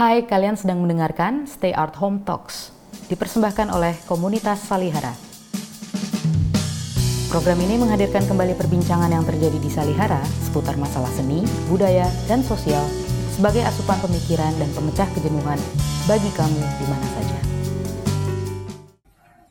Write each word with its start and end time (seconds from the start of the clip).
Hai, 0.00 0.24
kalian 0.24 0.56
sedang 0.56 0.80
mendengarkan 0.80 1.44
Stay 1.44 1.76
Art 1.76 1.92
Home 2.00 2.24
Talks, 2.24 2.72
dipersembahkan 3.12 3.68
oleh 3.68 3.92
komunitas 4.08 4.64
Salihara. 4.64 5.12
Program 7.28 7.60
ini 7.60 7.76
menghadirkan 7.76 8.24
kembali 8.24 8.56
perbincangan 8.56 9.12
yang 9.12 9.28
terjadi 9.28 9.60
di 9.60 9.68
Salihara 9.68 10.24
seputar 10.40 10.80
masalah 10.80 11.12
seni, 11.12 11.44
budaya, 11.68 12.08
dan 12.24 12.40
sosial 12.40 12.80
sebagai 13.28 13.60
asupan 13.60 14.00
pemikiran 14.00 14.48
dan 14.56 14.72
pemecah 14.72 15.04
kejenuhan 15.12 15.60
bagi 16.08 16.32
kamu 16.32 16.62
di 16.64 16.86
mana 16.88 17.06
saja. 17.20 17.38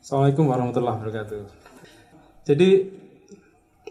Assalamualaikum 0.02 0.50
warahmatullahi 0.50 0.96
wabarakatuh. 0.98 1.42
Jadi 2.50 2.90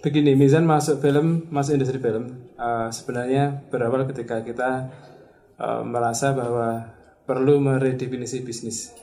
begini, 0.04 0.36
Mizan 0.36 0.68
masuk 0.68 1.00
film, 1.00 1.48
masuk 1.56 1.80
industri 1.80 2.04
film 2.04 2.52
uh, 2.60 2.92
sebenarnya 2.92 3.64
berawal 3.72 4.04
ketika 4.12 4.44
kita 4.44 4.92
uh, 5.60 5.84
merasa 5.84 6.32
bahwa 6.34 6.88
perlu 7.28 7.62
meredefinisi 7.62 8.42
bisnis 8.42 8.96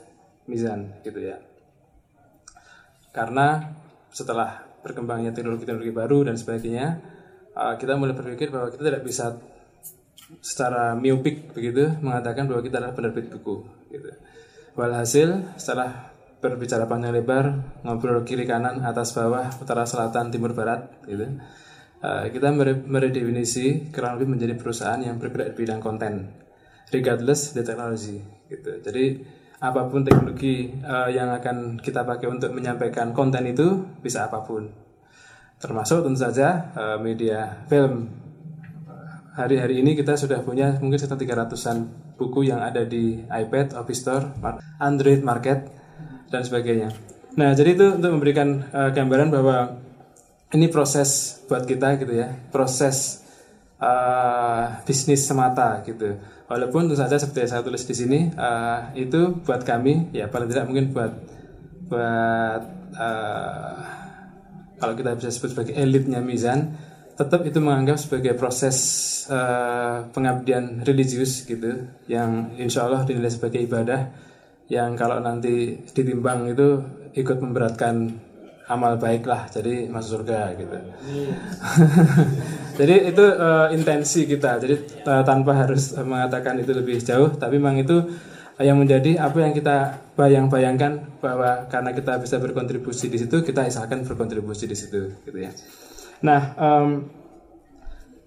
Mizan 0.50 0.98
gitu 1.02 1.20
ya. 1.20 1.38
Karena 3.14 3.74
setelah 4.10 4.62
berkembangnya 4.82 5.34
teknologi-teknologi 5.34 5.92
baru 5.95 6.18
dan 6.30 6.38
sebagainya, 6.38 6.98
uh, 7.54 7.74
kita 7.76 7.98
mulai 7.98 8.14
berpikir 8.14 8.50
bahwa 8.50 8.70
kita 8.70 8.82
tidak 8.86 9.02
bisa 9.04 9.36
secara 10.42 10.98
miopik 10.98 11.54
begitu 11.54 11.86
mengatakan 12.02 12.50
bahwa 12.50 12.62
kita 12.62 12.82
adalah 12.82 12.95
penerbit 12.95 13.30
buku. 13.30 13.62
Gitu. 13.90 14.10
Walhasil 14.74 15.56
setelah 15.56 16.12
berbicara 16.42 16.84
panjang 16.84 17.16
lebar, 17.16 17.78
ngobrol 17.82 18.23
kiri 18.23 18.45
kanan, 18.45 18.84
atas 18.84 19.16
bawah, 19.16 19.48
utara 19.59 19.88
selatan, 19.88 20.28
timur 20.28 20.52
barat, 20.52 20.92
gitu. 21.09 21.40
Uh, 21.96 22.28
kita 22.28 22.52
meredefinisi 22.84 23.88
kurang 23.88 24.20
lebih 24.20 24.36
menjadi 24.36 24.54
perusahaan 24.60 25.00
yang 25.00 25.16
bergerak 25.16 25.56
di 25.56 25.64
bidang 25.64 25.80
konten, 25.80 26.28
regardless 26.90 27.54
the 27.56 27.62
technology, 27.62 28.22
gitu. 28.50 28.82
Jadi 28.82 29.04
apa 29.56 29.88
pun 29.88 30.04
teknologi 30.04 30.68
uh, 30.84 31.09
yang 31.09 31.32
akan 31.32 31.80
kita 31.80 32.04
pakai 32.04 32.29
untuk 32.29 32.52
menyampaikan 32.52 33.16
konten 33.16 33.48
itu 33.48 33.88
bisa 34.04 34.29
apa 34.29 34.45
pun 34.45 34.68
termasuk 35.57 36.04
tentu 36.04 36.20
saja 36.20 36.76
uh, 36.76 36.98
media 37.01 37.64
film 37.64 38.12
hari-hari 39.37 39.84
ini 39.84 39.92
kita 39.92 40.16
sudah 40.16 40.40
punya 40.40 40.80
mungkin 40.80 40.96
sekitar 40.96 41.20
300-an 41.20 41.76
buku 42.16 42.48
yang 42.48 42.64
ada 42.64 42.88
di 42.88 43.20
iPad, 43.29 43.76
Office 43.76 44.01
Store, 44.01 44.32
Android 44.80 45.20
Market 45.20 45.68
dan 46.32 46.40
sebagainya. 46.40 46.88
Nah, 47.37 47.52
jadi 47.52 47.76
itu 47.76 48.01
untuk 48.01 48.16
memberikan 48.16 48.64
uh, 48.73 48.88
gambaran 48.96 49.29
bahwa 49.29 49.76
ini 50.57 50.73
proses 50.73 51.37
buat 51.45 51.68
kita 51.68 52.01
gitu 52.01 52.16
ya, 52.16 52.32
proses 52.48 53.20
uh, 53.76 54.80
bisnis 54.88 55.29
semata 55.29 55.84
gitu. 55.84 56.16
Walaupun 56.46 56.86
tentu 56.86 56.94
saja 56.94 57.18
seperti 57.18 57.42
yang 57.42 57.50
saya 57.50 57.62
tulis 57.66 57.82
di 57.82 57.94
sini 57.94 58.18
uh, 58.38 58.94
itu 58.94 59.42
buat 59.42 59.66
kami 59.66 60.14
ya 60.14 60.30
paling 60.30 60.46
tidak 60.46 60.70
mungkin 60.70 60.94
buat 60.94 61.12
buat 61.90 62.62
uh, 62.94 63.74
kalau 64.78 64.94
kita 64.94 65.19
bisa 65.19 65.34
sebut 65.34 65.50
sebagai 65.58 65.74
elitnya 65.74 66.22
Mizan 66.22 66.78
tetap 67.19 67.42
itu 67.48 67.58
menganggap 67.58 67.98
sebagai 67.98 68.38
proses 68.38 68.76
uh, 69.26 70.06
pengabdian 70.14 70.86
religius 70.86 71.42
gitu 71.48 71.91
yang 72.06 72.54
insya 72.54 72.86
Allah 72.86 73.02
dinilai 73.02 73.32
sebagai 73.32 73.66
ibadah 73.66 74.14
yang 74.70 74.94
kalau 74.94 75.19
nanti 75.19 75.82
ditimbang 75.91 76.47
itu 76.52 76.78
ikut 77.16 77.42
memberatkan 77.42 78.22
amal 78.66 78.98
baik 78.98 79.22
lah 79.31 79.47
jadi 79.47 79.86
masuk 79.86 80.22
surga 80.22 80.59
gitu. 80.59 80.75
Jadi 82.76 82.94
itu 83.08 83.25
uh, 83.25 83.72
intensi 83.72 84.28
kita. 84.28 84.60
Jadi 84.60 84.75
uh, 85.06 85.22
tanpa 85.25 85.64
harus 85.64 85.97
mengatakan 85.97 86.58
itu 86.60 86.75
lebih 86.75 87.00
jauh 87.00 87.31
tapi 87.38 87.56
memang 87.56 87.81
itu 87.81 88.04
yang 88.56 88.81
menjadi 88.81 89.20
apa 89.20 89.38
yang 89.44 89.53
kita 89.53 90.00
bayang-bayangkan 90.16 91.20
bahwa 91.20 91.69
karena 91.69 91.92
kita 91.92 92.16
bisa 92.16 92.41
berkontribusi 92.41 93.12
di 93.12 93.20
situ 93.20 93.44
kita 93.44 93.69
isakan 93.69 94.03
berkontribusi 94.08 94.64
di 94.64 94.76
situ 94.76 95.12
gitu 95.25 95.38
ya. 95.38 95.52
Nah 96.24 96.41
um, 96.56 96.88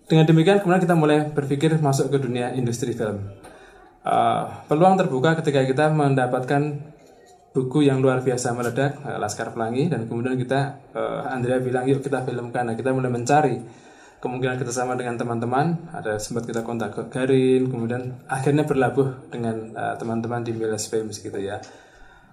dengan 0.06 0.26
demikian 0.26 0.62
kemudian 0.62 0.82
kita 0.82 0.96
mulai 0.98 1.30
berpikir 1.30 1.78
masuk 1.82 2.14
ke 2.14 2.18
dunia 2.22 2.54
industri 2.54 2.94
film. 2.94 3.28
Uh, 4.06 4.66
peluang 4.72 4.96
terbuka 4.96 5.38
ketika 5.42 5.66
kita 5.66 5.92
mendapatkan 5.92 6.94
buku 7.50 7.86
yang 7.86 8.00
luar 8.00 8.22
biasa 8.22 8.54
meledak 8.54 9.02
uh, 9.02 9.18
Laskar 9.18 9.52
Pelangi. 9.54 9.90
Dan 9.90 10.06
kemudian 10.06 10.38
kita 10.38 10.92
uh, 10.94 11.30
Andrea 11.30 11.58
bilang 11.62 11.86
yuk 11.90 12.06
kita 12.06 12.24
filmkan. 12.26 12.70
Nah 12.70 12.76
kita 12.78 12.94
mulai 12.94 13.10
mencari 13.10 13.58
kemungkinan 14.20 14.60
kerjasama 14.60 15.00
dengan 15.00 15.16
teman-teman. 15.16 15.90
Ada 15.96 16.20
sempat 16.20 16.46
kita 16.46 16.62
kontak 16.62 16.96
ke 16.96 17.02
Garin. 17.10 17.72
Kemudian 17.72 18.28
akhirnya 18.30 18.68
berlabuh 18.68 19.32
dengan 19.32 19.74
uh, 19.74 19.96
teman-teman 19.98 20.46
di 20.46 20.52
Miles 20.54 20.86
Films 20.92 21.20
gitu 21.20 21.40
ya. 21.40 21.58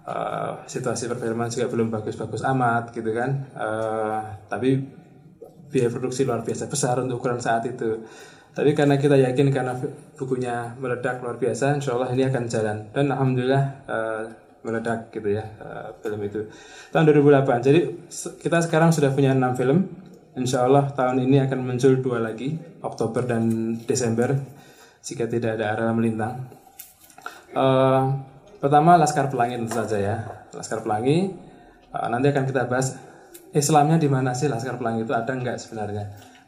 Uh, 0.07 0.63
situasi 0.71 1.11
perfilman 1.11 1.51
juga 1.51 1.67
belum 1.67 1.91
bagus-bagus 1.91 2.47
amat 2.47 2.95
gitu 2.95 3.11
kan. 3.11 3.51
Uh, 3.59 4.23
tapi 4.47 4.79
biaya 5.67 5.91
produksi 5.91 6.23
luar 6.23 6.47
biasa 6.47 6.71
besar 6.71 7.03
untuk 7.03 7.19
ukuran 7.19 7.43
saat 7.43 7.67
itu. 7.67 8.07
Tapi 8.57 8.73
karena 8.73 8.97
kita 8.97 9.21
yakin 9.21 9.53
karena 9.53 9.77
bukunya 10.17 10.73
meledak 10.81 11.21
luar 11.21 11.37
biasa 11.37 11.77
insya 11.77 11.99
Allah 11.99 12.09
ini 12.15 12.25
akan 12.25 12.45
jalan. 12.47 12.77
Dan 12.95 13.13
alhamdulillah 13.13 13.65
uh, 13.85 14.25
meledak 14.67 15.15
gitu 15.15 15.39
ya 15.39 15.47
uh, 15.63 15.95
film 16.03 16.21
itu. 16.27 16.51
Tahun 16.91 17.07
2008 17.07 17.63
jadi 17.63 17.81
kita 18.43 18.59
sekarang 18.67 18.91
sudah 18.91 19.15
punya 19.15 19.31
enam 19.31 19.55
film. 19.55 19.87
Insya 20.37 20.69
Allah 20.69 20.93
tahun 20.93 21.25
ini 21.25 21.41
akan 21.49 21.65
muncul 21.65 21.97
dua 22.05 22.21
lagi 22.21 22.59
Oktober 22.85 23.25
dan 23.25 23.73
Desember 23.89 24.37
jika 25.01 25.25
tidak 25.31 25.57
ada 25.57 25.73
arah 25.73 25.95
melintang. 25.95 26.51
Uh, 27.57 28.21
pertama 28.61 29.01
Laskar 29.01 29.33
Pelangi 29.33 29.57
tentu 29.63 29.79
saja 29.79 29.97
ya. 29.97 30.17
Laskar 30.53 30.85
Pelangi 30.85 31.33
uh, 31.95 32.07
nanti 32.13 32.29
akan 32.35 32.45
kita 32.45 32.69
bahas 32.69 33.01
Islamnya 33.57 33.97
di 33.97 34.13
mana 34.13 34.37
sih 34.37 34.51
Laskar 34.51 34.77
Pelangi 34.77 35.07
itu 35.07 35.15
ada 35.17 35.31
nggak 35.31 35.57
sebenarnya. 35.57 36.05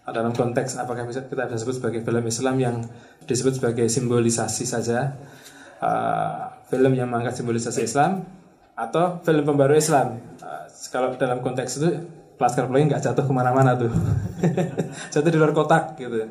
Dalam 0.09 0.33
konteks 0.33 0.77
apakah 0.81 1.05
bisa 1.09 1.25
kita 1.25 1.49
bisa 1.49 1.57
sebut 1.61 1.81
sebagai 1.81 2.01
film 2.05 2.25
Islam 2.29 2.57
yang 2.61 2.77
disebut 3.25 3.57
sebagai 3.57 3.87
simbolisasi 3.89 4.65
saja. 4.69 5.17
Uh, 5.79 6.58
film 6.69 6.93
yang 6.95 7.09
mengangkat 7.09 7.41
simbolisasi 7.41 7.85
Islam 7.85 8.25
atau 8.79 9.19
film 9.25 9.43
pembaru 9.43 9.75
Islam. 9.75 10.21
Uh, 10.39 10.69
kalau 10.93 11.17
dalam 11.19 11.43
konteks 11.43 11.83
itu 11.83 11.91
Laskar 12.39 12.71
Pelangi 12.71 12.95
nggak 12.95 13.03
jatuh 13.03 13.27
ke 13.27 13.33
mana-mana 13.35 13.75
tuh, 13.75 13.91
jatuh 15.13 15.31
di 15.31 15.39
luar 15.39 15.51
kotak 15.51 15.99
gitu. 15.99 16.31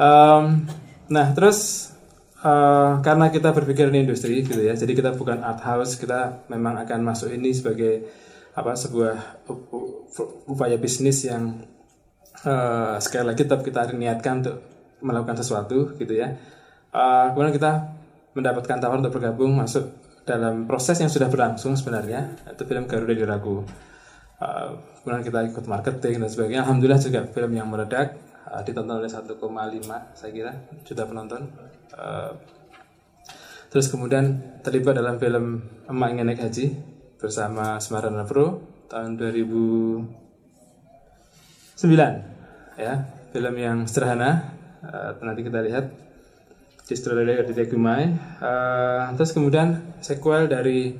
Um, 0.00 0.64
nah 1.12 1.36
terus 1.36 1.92
uh, 2.40 3.04
karena 3.04 3.28
kita 3.28 3.52
berpikir 3.52 3.92
ini 3.92 4.08
industri 4.08 4.40
gitu 4.40 4.64
ya, 4.64 4.72
jadi 4.72 4.96
kita 4.96 5.12
bukan 5.12 5.44
art 5.44 5.60
house, 5.60 6.00
kita 6.00 6.48
memang 6.48 6.80
akan 6.80 7.04
masuk 7.04 7.36
ini 7.36 7.52
sebagai 7.52 8.08
apa 8.56 8.72
sebuah 8.72 9.44
upaya 10.48 10.80
bisnis 10.80 11.28
yang 11.28 11.68
uh, 12.48 12.96
sekali 12.96 13.24
lagi 13.28 13.44
tetap 13.44 13.60
kita 13.60 13.92
niatkan 13.92 14.40
untuk 14.40 14.56
melakukan 15.04 15.36
sesuatu 15.36 15.92
gitu 16.00 16.16
ya. 16.16 16.32
Uh, 16.90 17.36
kemudian 17.36 17.54
kita 17.54 17.99
mendapatkan 18.34 18.78
tawaran 18.78 19.02
untuk 19.02 19.18
bergabung 19.18 19.58
masuk 19.58 19.90
dalam 20.22 20.68
proses 20.68 21.00
yang 21.02 21.10
sudah 21.10 21.26
berlangsung 21.26 21.74
sebenarnya 21.74 22.38
itu 22.46 22.62
film 22.62 22.86
Garuda 22.86 23.14
Diragu 23.16 23.66
uh, 24.40 24.70
kemudian 25.00 25.24
kita 25.24 25.38
ikut 25.52 25.64
marketing 25.68 26.24
dan 26.24 26.28
sebagainya. 26.28 26.60
Alhamdulillah 26.64 27.00
juga 27.00 27.20
film 27.28 27.52
yang 27.54 27.68
meledak 27.68 28.16
uh, 28.48 28.62
ditonton 28.64 28.96
oleh 29.00 29.10
1,5 29.12 30.16
saya 30.16 30.32
kira 30.32 30.52
juta 30.84 31.06
penonton. 31.06 31.42
Uh, 31.94 32.32
terus 33.70 33.86
kemudian 33.86 34.58
terlibat 34.66 34.98
dalam 34.98 35.14
film 35.20 35.62
Emak 35.86 36.10
Ingin 36.10 36.26
Naik 36.26 36.42
Haji 36.42 36.66
bersama 37.20 37.78
Semarang 37.78 38.18
Pro 38.26 38.66
tahun 38.90 39.14
2009 39.14 41.78
ya 42.80 42.94
film 43.30 43.54
yang 43.54 43.86
sederhana 43.86 44.58
nanti 45.22 45.46
kita 45.46 45.62
lihat 45.62 46.09
distillery 46.90 47.38
dari 47.38 47.54
Tegumai. 47.54 48.10
Uh, 48.42 49.14
terus 49.14 49.30
kemudian 49.30 49.78
sequel 50.02 50.50
dari 50.50 50.98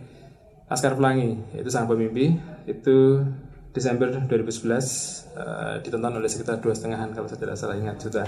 Laskar 0.70 0.94
Pelangi 0.94 1.34
yaitu 1.50 1.66
Sang 1.74 1.90
Pemimpi 1.90 2.38
itu 2.70 3.26
Desember 3.74 4.06
2011 4.30 4.30
uh, 4.30 5.82
ditonton 5.82 6.14
oleh 6.14 6.30
sekitar 6.30 6.62
dua 6.62 6.78
setengahan 6.78 7.10
kalau 7.10 7.26
saya 7.26 7.42
tidak 7.42 7.58
salah 7.58 7.74
ingat 7.74 7.98
juta. 7.98 8.22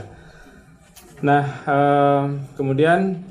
Nah 1.22 1.44
uh, 1.62 2.24
kemudian 2.58 3.22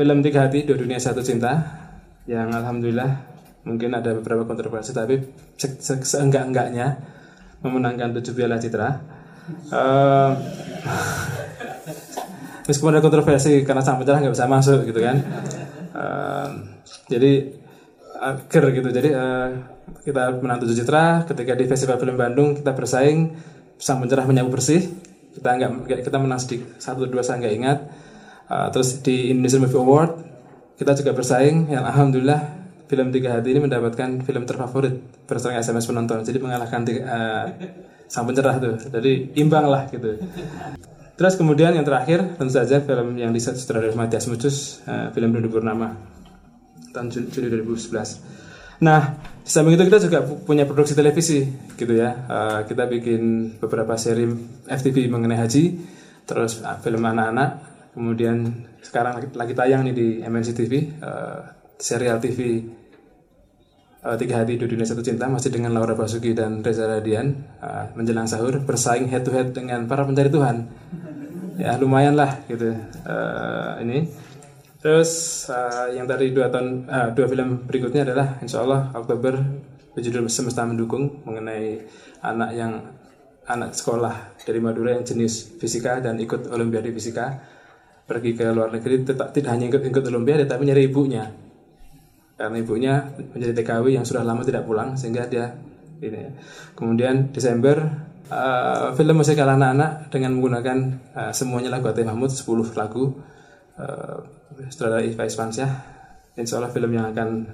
film 0.00 0.18
Tiga 0.24 0.48
Hati 0.48 0.64
Dua 0.64 0.80
Dunia 0.80 0.96
Satu 0.96 1.20
Cinta 1.20 1.60
yang 2.24 2.48
alhamdulillah 2.48 3.36
mungkin 3.68 3.92
ada 3.92 4.16
beberapa 4.16 4.48
kontroversi 4.48 4.96
tapi 4.96 5.20
se 5.60 5.76
se 5.76 6.00
seenggak-enggaknya 6.00 7.04
memenangkan 7.60 8.16
tujuh 8.16 8.32
piala 8.32 8.56
citra. 8.56 8.88
Uh, 9.68 10.32
meskipun 12.64 12.96
ada 12.96 13.02
kontroversi 13.04 13.62
karena 13.62 13.82
sang 13.84 14.00
pencerah 14.00 14.18
nggak 14.24 14.34
bisa 14.34 14.46
masuk 14.48 14.80
gitu 14.88 15.00
kan 15.00 15.16
uh, 15.94 16.48
jadi 17.08 17.32
akhir 18.20 18.62
gitu 18.72 18.88
jadi 18.88 19.08
uh, 19.12 19.48
kita 20.04 20.40
menang 20.40 20.64
tujuh 20.64 20.76
citra 20.80 21.28
ketika 21.28 21.52
di 21.52 21.64
festival 21.68 21.96
film 22.00 22.16
Bandung 22.16 22.56
kita 22.56 22.72
bersaing 22.72 23.36
sang 23.76 24.00
pencerah 24.00 24.24
menyapu 24.24 24.54
bersih 24.54 24.80
kita 25.34 25.48
nggak 25.60 26.00
kita 26.06 26.18
menang 26.20 26.40
sedikit 26.40 26.80
satu 26.80 27.04
dua 27.04 27.20
saya 27.20 27.42
nggak 27.42 27.56
ingat 27.56 27.78
Uh, 28.44 28.68
terus 28.68 29.00
di 29.00 29.32
Indonesia 29.32 29.56
Movie 29.56 29.80
Award 29.80 30.12
kita 30.76 30.92
juga 31.00 31.16
bersaing 31.16 31.72
yang 31.72 31.88
alhamdulillah 31.88 32.40
film 32.84 33.08
Tiga 33.08 33.40
Hati 33.40 33.56
ini 33.56 33.60
mendapatkan 33.64 34.20
film 34.20 34.44
terfavorit 34.44 35.00
berdasarkan 35.24 35.64
SMS 35.64 35.88
penonton. 35.88 36.20
Jadi 36.20 36.38
mengalahkan 36.44 36.84
tiga, 36.84 37.02
uh, 37.08 37.44
sang 38.04 38.28
pencerah 38.28 38.60
tuh. 38.60 38.76
Jadi 38.76 39.32
imbang 39.40 39.64
lah 39.64 39.88
gitu. 39.88 40.20
Terus 41.14 41.34
kemudian 41.38 41.74
yang 41.74 41.86
terakhir 41.86 42.34
tentu 42.34 42.52
saja 42.58 42.82
film 42.82 43.14
yang 43.14 43.30
disutradarai 43.30 43.94
Matias 43.94 44.26
Mucus, 44.26 44.82
uh, 44.86 45.14
film 45.14 45.30
Rindu 45.30 45.50
Purnama 45.50 45.94
tahun 46.90 47.10
Juli 47.30 47.50
2011. 47.50 48.82
Nah, 48.82 49.22
di 49.42 49.50
samping 49.50 49.78
itu 49.78 49.86
kita 49.86 50.02
juga 50.02 50.26
punya 50.26 50.66
produksi 50.66 50.98
televisi 50.98 51.46
gitu 51.78 51.94
ya. 51.94 52.10
Uh, 52.26 52.60
kita 52.66 52.90
bikin 52.90 53.54
beberapa 53.62 53.94
seri 53.94 54.26
FTV 54.66 55.06
mengenai 55.06 55.38
haji, 55.38 55.64
terus 56.26 56.58
uh, 56.66 56.82
film 56.82 57.06
anak-anak, 57.06 57.74
Kemudian 57.94 58.66
sekarang 58.82 59.22
lagi, 59.22 59.28
lagi 59.38 59.54
tayang 59.54 59.86
nih 59.86 59.94
di 59.94 60.08
MNC 60.26 60.50
TV 60.50 60.98
uh, 60.98 61.46
serial 61.78 62.18
TV 62.18 62.66
uh, 64.04 64.16
Tiga 64.20 64.44
Hati 64.44 64.60
Dua 64.60 64.68
Dunia 64.68 64.84
Satu 64.84 65.00
Cinta 65.00 65.26
masih 65.26 65.48
dengan 65.48 65.72
Laura 65.72 65.96
Basuki 65.96 66.36
dan 66.36 66.60
Reza 66.60 66.84
Radian 66.84 67.32
uh, 67.64 67.90
menjelang 67.96 68.28
sahur 68.28 68.60
bersaing 68.60 69.08
head 69.08 69.24
to 69.24 69.32
head 69.32 69.56
dengan 69.56 69.88
para 69.88 70.04
pencari 70.04 70.28
Tuhan. 70.28 70.68
Ya 71.56 71.80
lumayan 71.80 72.14
lah 72.14 72.44
gitu 72.46 72.76
uh, 73.08 73.80
ini. 73.80 74.06
Terus 74.84 75.10
uh, 75.48 75.88
yang 75.96 76.04
tadi 76.04 76.36
dua 76.36 76.52
tahun 76.52 76.84
uh, 76.84 77.08
dua 77.16 77.26
film 77.26 77.64
berikutnya 77.64 78.04
adalah 78.04 78.36
Insya 78.44 78.60
Allah 78.60 78.92
Oktober 78.92 79.40
berjudul 79.96 80.28
Semesta 80.28 80.68
Mendukung 80.68 81.24
mengenai 81.24 81.80
anak 82.20 82.50
yang 82.52 82.72
anak 83.48 83.72
sekolah 83.72 84.36
dari 84.44 84.60
Madura 84.60 84.96
yang 84.96 85.04
jenis 85.06 85.56
fisika 85.56 86.04
dan 86.04 86.20
ikut 86.20 86.52
Olimpiade 86.52 86.92
fisika 86.92 87.40
pergi 88.04 88.36
ke 88.36 88.44
luar 88.52 88.68
negeri 88.68 89.00
tetap 89.00 89.32
tidak 89.32 89.56
hanya 89.56 89.72
ikut 89.72 89.80
ikut 89.80 90.04
olimpiade 90.12 90.44
tapi 90.44 90.68
nyari 90.68 90.92
ibunya 90.92 91.24
karena 92.34 92.56
ibunya 92.58 92.94
menjadi 93.34 93.62
TKW 93.62 93.94
yang 93.94 94.06
sudah 94.06 94.26
lama 94.26 94.42
tidak 94.42 94.66
pulang 94.66 94.98
sehingga 94.98 95.26
dia 95.30 95.54
ini 96.02 96.18
ya. 96.18 96.30
kemudian 96.74 97.30
Desember 97.30 97.78
uh, 98.28 98.90
film 98.98 99.22
musikal 99.22 99.46
anak-anak 99.46 100.10
dengan 100.10 100.34
menggunakan 100.36 100.78
uh, 101.14 101.32
semuanya 101.32 101.70
lagu 101.70 101.88
Ati 101.88 102.02
Mahmud 102.02 102.28
10 102.28 102.74
lagu 102.74 103.14
uh, 103.78 104.18
setelah 104.70 105.02
Iva 105.02 105.24
Ispansyah 105.24 105.70
insya 106.34 106.58
Allah 106.58 106.74
film 106.74 106.90
yang 106.90 107.14
akan 107.14 107.46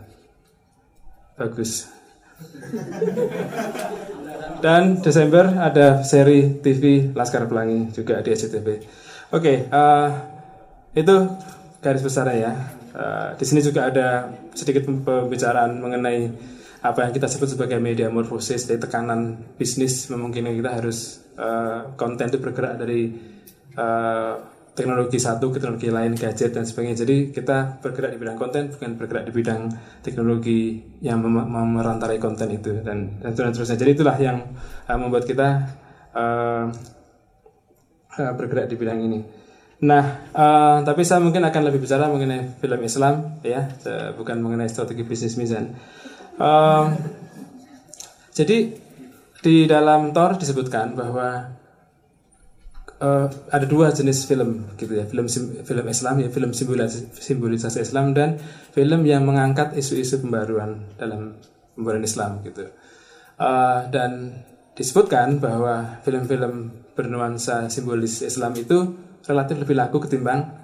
bagus. 1.37 1.89
Dan 4.65 5.05
Desember 5.05 5.45
ada 5.57 6.05
seri 6.05 6.61
TV 6.61 7.13
Laskar 7.13 7.49
Pelangi 7.49 7.93
juga 7.93 8.21
di 8.25 8.33
SCTV 8.33 8.69
oke 9.31 9.41
okay, 9.41 9.57
uh, 9.71 10.11
itu 10.93 11.17
garis 11.81 12.05
besarnya 12.05 12.37
ya. 12.37 12.53
Uh, 12.91 13.29
di 13.41 13.45
sini 13.49 13.61
juga 13.65 13.89
ada 13.89 14.29
sedikit 14.53 14.85
pembicaraan 14.87 15.81
mengenai 15.81 16.29
apa 16.81 17.09
yang 17.09 17.13
kita 17.13 17.29
sebut 17.29 17.57
sebagai 17.57 17.77
media 17.81 18.13
morfosis 18.13 18.69
dari 18.69 18.81
tekanan 18.81 19.57
bisnis. 19.57 20.09
Memungkinkan 20.13 20.55
kita 20.61 20.71
harus 20.77 21.25
uh, 21.41 21.97
konten 21.97 22.29
itu 22.29 22.39
bergerak 22.39 22.77
dari 22.77 23.09
uh, 23.77 24.35
teknologi 24.77 25.19
satu 25.21 25.53
ke 25.53 25.59
teknologi 25.61 25.89
lain 25.89 26.13
gadget 26.17 26.53
dan 26.53 26.69
sebagainya. 26.69 27.05
Jadi 27.05 27.17
kita 27.33 27.81
bergerak 27.81 28.17
di 28.17 28.19
bidang 28.21 28.39
konten 28.39 28.63
bukan 28.77 28.91
bergerak 28.97 29.25
di 29.29 29.33
bidang 29.33 29.63
teknologi 30.05 30.61
yang 31.01 31.25
mem 31.25 31.77
konten 32.21 32.49
itu 32.53 32.81
dan 32.85 33.21
dan 33.21 33.33
terusnya 33.33 33.81
jadi 33.81 33.93
itulah 33.97 34.17
yang 34.21 34.39
uh, 34.89 34.99
membuat 35.01 35.25
kita 35.25 35.49
uh, 36.13 36.65
uh, 38.17 38.33
bergerak 38.37 38.69
di 38.69 38.77
bidang 38.77 39.01
ini 39.01 39.40
Nah, 39.81 40.29
uh, 40.37 40.85
tapi 40.85 41.09
saya 41.09 41.25
mungkin 41.25 41.41
akan 41.41 41.63
lebih 41.73 41.81
bicara 41.81 42.05
mengenai 42.13 42.53
film 42.61 42.81
Islam, 42.85 43.41
ya, 43.41 43.65
bukan 44.13 44.37
mengenai 44.45 44.69
strategi 44.69 45.09
bisnis 45.09 45.41
mizan. 45.41 45.73
Uh, 46.37 46.93
jadi 48.37 48.77
di 49.41 49.65
dalam 49.65 50.13
Tor 50.13 50.37
disebutkan 50.37 50.93
bahwa 50.93 51.49
uh, 53.01 53.27
ada 53.49 53.65
dua 53.65 53.89
jenis 53.89 54.29
film, 54.29 54.69
gitu 54.77 55.01
ya, 55.01 55.09
film 55.09 55.25
film 55.65 55.87
Islam, 55.89 56.15
ya, 56.21 56.29
film 56.29 56.53
simbolisasi, 56.53 57.17
simbolisasi 57.17 57.81
Islam 57.81 58.13
dan 58.13 58.37
film 58.77 59.01
yang 59.09 59.25
mengangkat 59.25 59.73
isu-isu 59.81 60.21
pembaruan 60.21 60.93
dalam 61.01 61.41
pembaruan 61.73 62.05
Islam, 62.05 62.45
gitu. 62.45 62.69
Uh, 63.41 63.89
dan 63.89 64.45
disebutkan 64.77 65.41
bahwa 65.41 66.05
film-film 66.05 66.69
bernuansa 66.93 67.73
simbolis 67.73 68.21
Islam 68.21 68.53
itu 68.61 69.09
relatif 69.27 69.57
lebih 69.61 69.77
laku 69.77 70.01
ketimbang 70.03 70.61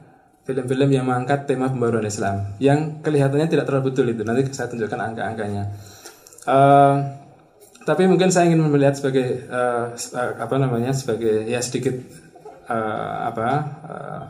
film-film 0.47 0.89
yang 0.95 1.05
mengangkat 1.05 1.51
tema 1.51 1.67
pembaruan 1.67 2.07
Islam 2.07 2.55
yang 2.63 3.03
kelihatannya 3.03 3.51
tidak 3.51 3.67
terlalu 3.67 3.91
betul 3.91 4.07
itu. 4.07 4.23
Nanti 4.23 4.47
saya 4.55 4.71
tunjukkan 4.71 5.01
angka-angkanya. 5.13 5.63
Uh, 6.47 6.95
tapi 7.83 8.07
mungkin 8.07 8.31
saya 8.31 8.51
ingin 8.51 8.63
melihat 8.67 8.95
sebagai 8.99 9.47
uh, 9.51 9.95
apa 10.39 10.55
namanya 10.59 10.95
sebagai 10.95 11.47
ya 11.47 11.59
sedikit 11.63 11.99
uh, 12.71 13.31
apa 13.31 13.49
uh, 13.87 14.23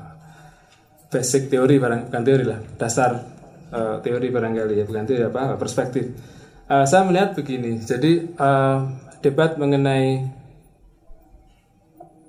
basic 1.12 1.48
teori 1.48 1.80
barang 1.80 2.12
bukan 2.12 2.22
teori 2.24 2.44
lah 2.44 2.60
dasar 2.76 3.16
uh, 3.72 3.96
teori 4.04 4.28
barangkali 4.28 4.74
ya 4.80 4.84
bukan 4.84 5.04
teori 5.04 5.24
apa 5.28 5.56
perspektif. 5.60 6.04
Uh, 6.66 6.84
saya 6.88 7.04
melihat 7.04 7.32
begini. 7.32 7.80
Jadi 7.80 8.36
uh, 8.36 8.88
debat 9.20 9.56
mengenai 9.56 10.28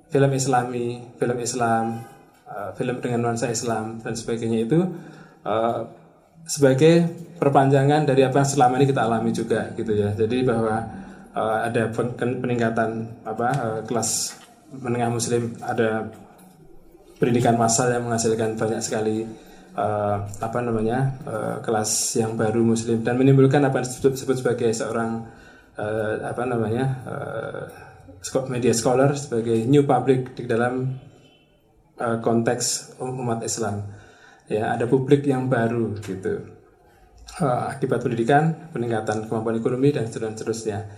film 0.08 0.30
Islami, 0.32 1.04
film 1.20 1.38
Islam, 1.40 1.84
uh, 2.48 2.70
film 2.74 2.96
dengan 3.04 3.28
nuansa 3.28 3.52
Islam 3.52 4.00
dan 4.00 4.16
sebagainya 4.16 4.64
itu 4.64 4.80
uh, 5.44 5.84
sebagai 6.48 7.04
perpanjangan 7.36 8.08
dari 8.08 8.24
apa 8.24 8.40
yang 8.40 8.48
selama 8.48 8.80
ini 8.80 8.86
kita 8.88 9.04
alami 9.04 9.30
juga 9.36 9.68
gitu 9.76 9.92
ya. 9.92 10.16
Jadi 10.16 10.48
bahwa 10.48 10.80
uh, 11.36 11.58
ada 11.68 11.92
peningkatan 12.16 13.20
apa 13.28 13.48
uh, 13.52 13.80
kelas 13.84 14.40
menengah 14.72 15.12
muslim 15.12 15.56
ada 15.60 16.08
pendidikan 17.20 17.56
massal 17.56 17.92
yang 17.92 18.08
menghasilkan 18.08 18.56
banyak 18.56 18.80
sekali 18.80 19.28
uh, 19.76 20.24
apa 20.24 20.58
namanya 20.64 21.18
uh, 21.28 21.56
kelas 21.60 22.16
yang 22.16 22.36
baru 22.38 22.62
muslim 22.64 23.04
dan 23.04 23.16
menimbulkan 23.20 23.60
apa 23.64 23.80
yang 23.82 23.86
disebut, 23.86 24.12
disebut 24.16 24.36
sebagai 24.40 24.70
seorang 24.72 25.24
uh, 25.76 26.14
apa 26.24 26.42
namanya 26.46 26.84
uh, 27.04 27.87
media 28.50 28.74
scholar 28.74 29.14
sebagai 29.14 29.56
new 29.64 29.86
public 29.86 30.34
di 30.34 30.44
dalam 30.44 30.98
uh, 31.98 32.18
konteks 32.18 32.98
umat 33.00 33.42
Islam. 33.46 33.86
Ya, 34.48 34.72
ada 34.72 34.88
publik 34.88 35.28
yang 35.28 35.46
baru 35.46 35.96
gitu. 36.00 36.56
Uh, 37.38 37.68
akibat 37.68 38.00
pendidikan, 38.00 38.72
peningkatan 38.72 39.28
kemampuan 39.28 39.60
ekonomi 39.60 39.92
dan 39.92 40.08
seterusnya. 40.08 40.88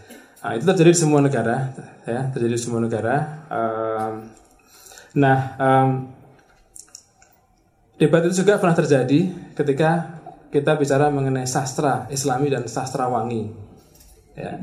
Nah, 0.40 0.56
itu 0.56 0.64
terjadi 0.64 0.96
di 0.96 1.00
semua 1.00 1.20
negara, 1.20 1.68
ya, 2.08 2.32
terjadi 2.32 2.54
di 2.56 2.62
semua 2.62 2.80
negara. 2.80 3.44
Um, 3.52 4.14
nah, 5.18 5.38
um, 5.60 5.88
debat 8.00 8.24
itu 8.24 8.40
juga 8.40 8.56
pernah 8.56 8.72
terjadi 8.78 9.52
ketika 9.52 10.16
kita 10.48 10.80
bicara 10.80 11.12
mengenai 11.12 11.44
sastra 11.44 12.08
Islami 12.08 12.48
dan 12.48 12.64
sastra 12.70 13.10
wangi. 13.10 13.52
Ya 14.38 14.56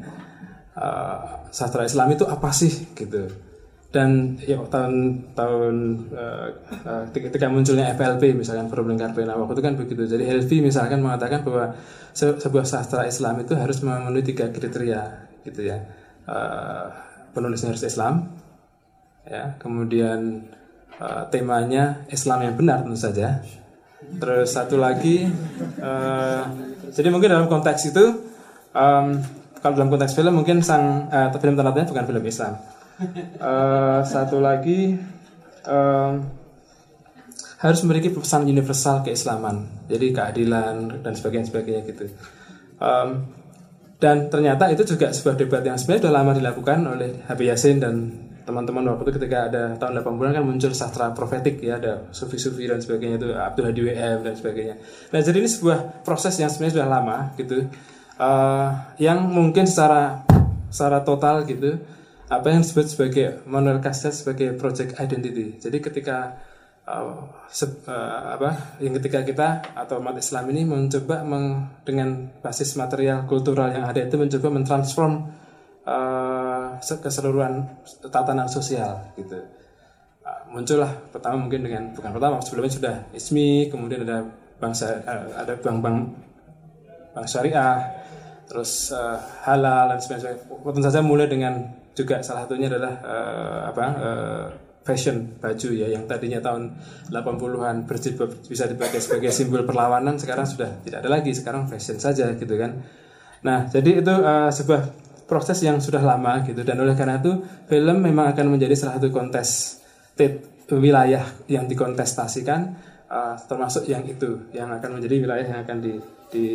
uh, 0.77 1.50
sastra 1.50 1.84
Islam 1.84 2.13
itu 2.13 2.24
apa 2.29 2.53
sih 2.53 2.93
gitu. 2.93 3.27
Dan 3.88 4.36
ya 4.43 4.60
tahun 4.67 5.25
tahun 5.31 5.75
uh, 6.12 7.07
ketika 7.10 7.48
munculnya 7.48 7.96
FLP 7.96 8.36
misalkan 8.36 8.67
problem 8.67 9.00
Karpena 9.00 9.34
waktu 9.34 9.57
itu 9.57 9.63
kan 9.63 9.74
begitu. 9.79 10.03
Jadi 10.05 10.24
Helvi 10.27 10.62
misalkan 10.62 11.01
mengatakan 11.01 11.41
bahwa 11.41 11.74
se 12.13 12.38
sebuah 12.38 12.67
sastra 12.67 13.07
Islam 13.07 13.41
itu 13.41 13.55
harus 13.55 13.79
memenuhi 13.81 14.24
tiga 14.27 14.51
kriteria 14.51 15.01
gitu 15.48 15.62
ya. 15.65 15.81
Uh, 16.27 16.91
penulisnya 17.31 17.74
harus 17.74 17.88
Islam 17.88 18.27
ya. 19.24 19.55
Kemudian 19.55 20.46
uh, 21.00 21.24
temanya 21.31 22.05
Islam 22.12 22.43
yang 22.43 22.55
benar 22.60 22.84
tentu 22.84 23.00
saja. 23.00 23.39
Terus 23.98 24.51
satu 24.53 24.77
lagi 24.77 25.25
uh, 25.81 26.43
jadi 26.91 27.07
mungkin 27.07 27.34
dalam 27.34 27.48
konteks 27.48 27.91
itu 27.91 28.05
um, 28.75 29.07
kalau 29.61 29.73
dalam 29.73 29.89
konteks 29.89 30.13
film 30.13 30.33
mungkin 30.37 30.61
sang 30.61 31.09
uh, 31.09 31.33
film 31.37 31.57
ternatanya 31.57 31.89
bukan 31.89 32.05
film 32.05 32.23
Islam. 32.25 32.53
Uh, 33.37 34.01
satu 34.01 34.41
lagi 34.41 34.97
um, 35.69 36.13
harus 37.57 37.79
memiliki 37.85 38.13
pesan 38.13 38.45
universal 38.45 39.01
keislaman, 39.01 39.85
jadi 39.89 40.13
keadilan 40.13 41.05
dan 41.05 41.13
sebagainya 41.13 41.49
sebagainya 41.49 41.81
gitu. 41.89 42.05
Um, 42.77 43.33
dan 43.97 44.29
ternyata 44.29 44.69
itu 44.69 44.85
juga 44.85 45.09
sebuah 45.09 45.33
debat 45.33 45.65
yang 45.65 45.77
sebenarnya 45.77 46.05
sudah 46.05 46.15
lama 46.21 46.31
dilakukan 46.37 46.79
oleh 46.85 47.09
Habib 47.25 47.49
Yasin 47.49 47.81
dan 47.81 47.95
teman-teman 48.45 48.85
waktu 48.93 49.09
itu 49.09 49.13
ketika 49.19 49.51
ada 49.51 49.63
tahun 49.75 49.99
80-an 50.05 50.33
kan 50.39 50.45
muncul 50.45 50.71
sastra 50.71 51.11
profetik 51.11 51.59
ya 51.59 51.81
ada 51.81 52.07
sufi-sufi 52.15 52.63
dan 52.63 52.79
sebagainya 52.79 53.19
itu 53.19 53.29
Abdul 53.35 53.73
Hadi 53.73 53.81
WM 53.83 54.17
dan 54.23 54.33
sebagainya. 54.37 54.75
Nah 55.11 55.19
jadi 55.19 55.37
ini 55.41 55.49
sebuah 55.49 56.05
proses 56.05 56.37
yang 56.39 56.47
sebenarnya 56.47 56.79
sudah 56.79 56.87
lama 56.87 57.17
gitu 57.35 57.67
uh, 58.17 58.69
yang 58.97 59.25
mungkin 59.29 59.65
secara 59.65 60.25
secara 60.67 61.01
total 61.01 61.47
gitu 61.47 61.79
apa 62.27 62.51
yang 62.51 62.59
disebut 62.59 62.86
sebagai 62.91 63.25
Manuel 63.47 63.79
Castells 63.79 64.19
sebagai 64.19 64.51
project 64.59 65.00
identity. 65.00 65.55
Jadi 65.63 65.79
ketika 65.79 66.36
uh, 66.83 67.24
se- 67.47 67.88
uh, 67.88 68.36
apa 68.36 68.77
yang 68.83 69.00
ketika 69.00 69.24
kita 69.24 69.63
atau 69.71 70.03
umat 70.03 70.19
Islam 70.19 70.51
ini 70.51 70.67
mencoba 70.67 71.24
meng- 71.24 71.83
dengan 71.88 72.27
basis 72.43 72.75
material 72.75 73.24
kultural 73.24 73.71
yang 73.71 73.88
ada 73.88 74.03
itu 74.03 74.19
mencoba 74.19 74.47
mentransform 74.51 75.13
uh, 75.88 76.75
se- 76.83 77.00
keseluruhan 77.00 77.63
tatanan 78.12 78.51
sosial 78.51 79.13
gitu 79.15 79.39
Uh, 80.27 80.43
muncullah 80.51 80.91
pertama 81.07 81.39
mungkin 81.47 81.63
dengan 81.63 81.95
bukan 81.95 82.12
pertama 82.12 82.43
sebelumnya 82.43 82.67
sudah 82.67 82.95
ismi 83.15 83.71
kemudian 83.71 84.03
ada 84.03 84.27
bangsa 84.59 85.00
uh, 85.07 85.39
ada 85.39 85.55
bank-bank 85.55 86.03
bank 87.15 87.27
syariah 87.31 87.96
terus 88.47 88.95
uh, 88.95 89.19
halal 89.43 89.91
dan 89.91 89.99
sebagainya. 89.99 90.39
Tentu 90.47 90.81
saja 90.81 91.03
mulai 91.03 91.27
dengan 91.27 91.67
juga 91.93 92.23
salah 92.23 92.47
satunya 92.47 92.71
adalah 92.71 92.93
uh, 93.03 93.59
apa 93.69 93.85
uh, 93.99 94.45
fashion 94.87 95.35
baju 95.35 95.69
ya 95.75 95.91
yang 95.91 96.07
tadinya 96.07 96.39
tahun 96.39 96.71
80-an 97.11 97.83
berjilbab 97.83 98.47
bisa 98.47 98.71
dipakai 98.71 99.03
sebagai 99.03 99.35
simbol 99.35 99.67
perlawanan 99.67 100.15
sekarang 100.15 100.47
sudah 100.47 100.79
tidak 100.79 101.03
ada 101.03 101.11
lagi 101.11 101.35
sekarang 101.35 101.67
fashion 101.67 101.99
saja 101.99 102.31
gitu 102.39 102.55
kan. 102.55 102.79
Nah 103.43 103.67
jadi 103.67 103.99
itu 103.99 104.13
uh, 104.15 104.47
sebuah 104.47 104.81
proses 105.27 105.59
yang 105.59 105.83
sudah 105.83 105.99
lama 105.99 106.47
gitu. 106.47 106.63
Dan 106.63 106.79
oleh 106.79 106.95
karena 106.95 107.19
itu 107.19 107.43
film 107.67 107.99
memang 107.99 108.31
akan 108.31 108.55
menjadi 108.55 108.73
salah 108.79 108.95
satu 108.95 109.11
kontes 109.11 109.83
wilayah 110.71 111.23
yang 111.47 111.67
dikontestasikan 111.67 112.75
uh, 113.07 113.35
termasuk 113.47 113.87
yang 113.87 114.03
itu 114.03 114.51
yang 114.51 114.71
akan 114.71 114.99
menjadi 114.99 115.15
wilayah 115.23 115.45
yang 115.47 115.59
akan 115.63 115.77
di, 115.79 115.93
di 116.31 116.45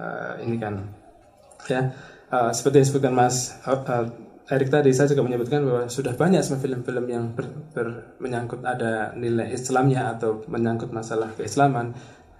uh, 0.00 0.40
ini 0.40 0.56
kan 0.56 0.80
ya 1.66 1.90
uh, 2.30 2.54
seperti 2.54 2.74
yang 2.78 2.86
disebutkan 2.86 3.14
Mas 3.16 3.58
uh, 3.66 3.82
uh, 3.82 4.06
Erik 4.48 4.72
tadi 4.72 4.96
saya 4.96 5.12
juga 5.12 5.28
menyebutkan 5.28 5.60
bahwa 5.60 5.92
sudah 5.92 6.16
banyak 6.16 6.40
film-film 6.40 7.04
yang 7.04 7.36
ber, 7.36 7.52
ber- 7.76 8.16
menyangkut 8.16 8.64
ada 8.64 9.12
nilai 9.12 9.52
Islamnya 9.52 10.16
atau 10.16 10.40
menyangkut 10.48 10.88
masalah 10.88 11.36
keislaman 11.36 11.92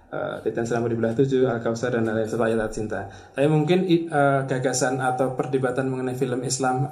uh, 0.09 0.41
Titan 0.41 0.65
Selama 0.65 0.89
di 0.89 0.97
Belah 0.97 1.13
Tujuh, 1.13 1.45
Al-Kausar 1.45 1.93
dan 1.93 2.09
lain 2.09 2.25
serta 2.25 2.49
ayat 2.49 2.73
cinta. 2.73 3.05
Tapi 3.09 3.45
mungkin 3.45 3.85
uh, 4.09 4.41
gagasan 4.49 4.97
atau 4.97 5.37
perdebatan 5.37 5.85
mengenai 5.85 6.17
film 6.17 6.41
Islam 6.41 6.89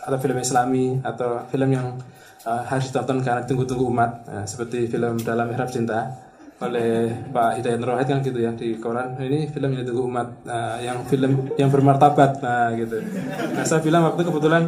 atau 0.00 0.18
film 0.22 0.38
Islami 0.40 1.04
atau 1.04 1.44
film 1.52 1.68
yang 1.76 2.00
uh, 2.48 2.62
harus 2.64 2.88
ditonton 2.88 3.20
karena 3.20 3.44
tunggu-tunggu 3.44 3.84
umat 3.90 4.10
Nah, 4.24 4.46
seperti 4.48 4.88
film 4.88 5.20
Dalam 5.20 5.50
Mihrab 5.50 5.68
Cinta 5.68 6.25
oleh 6.56 7.12
Pak 7.28 7.60
Hidayat 7.60 7.78
Nurwahid 7.80 8.08
kan 8.08 8.18
gitu 8.24 8.38
ya 8.40 8.50
di 8.56 8.80
koran. 8.80 9.20
Ini 9.20 9.52
film 9.52 9.76
yang 9.76 9.84
ditunggu 9.84 10.02
umat 10.08 10.28
Nah, 10.48 10.80
yang 10.80 11.04
film 11.04 11.52
yang 11.60 11.68
bermartabat 11.68 12.40
nah 12.40 12.72
gitu. 12.72 13.02
Nah 13.52 13.64
saya 13.68 13.84
bilang 13.84 14.08
waktu 14.08 14.24
kebetulan 14.24 14.62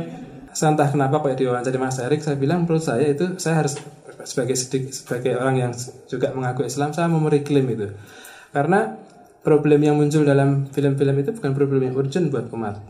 saya 0.52 0.74
entah 0.74 0.88
kenapa 0.90 1.22
kayak 1.24 1.38
diwawancara 1.40 1.78
Mas 1.80 1.96
Erik 2.02 2.20
saya 2.20 2.36
bilang 2.36 2.68
menurut 2.68 2.84
saya 2.84 3.08
itu 3.08 3.40
saya 3.40 3.64
harus 3.64 3.80
sebagai 4.26 4.58
sedik, 4.58 4.90
sebagai 4.92 5.38
orang 5.38 5.56
yang 5.56 5.72
juga 6.10 6.34
mengaku 6.34 6.66
Islam 6.66 6.92
saya 6.92 7.08
mau 7.08 7.22
mereklaim 7.22 7.64
itu. 7.72 7.88
Karena 8.52 8.98
problem 9.40 9.80
yang 9.80 9.96
muncul 9.96 10.26
dalam 10.28 10.68
film-film 10.68 11.14
itu 11.24 11.30
bukan 11.32 11.52
problem 11.56 11.80
yang 11.88 11.94
urgent 11.96 12.28
buat 12.28 12.52
umat 12.52 12.84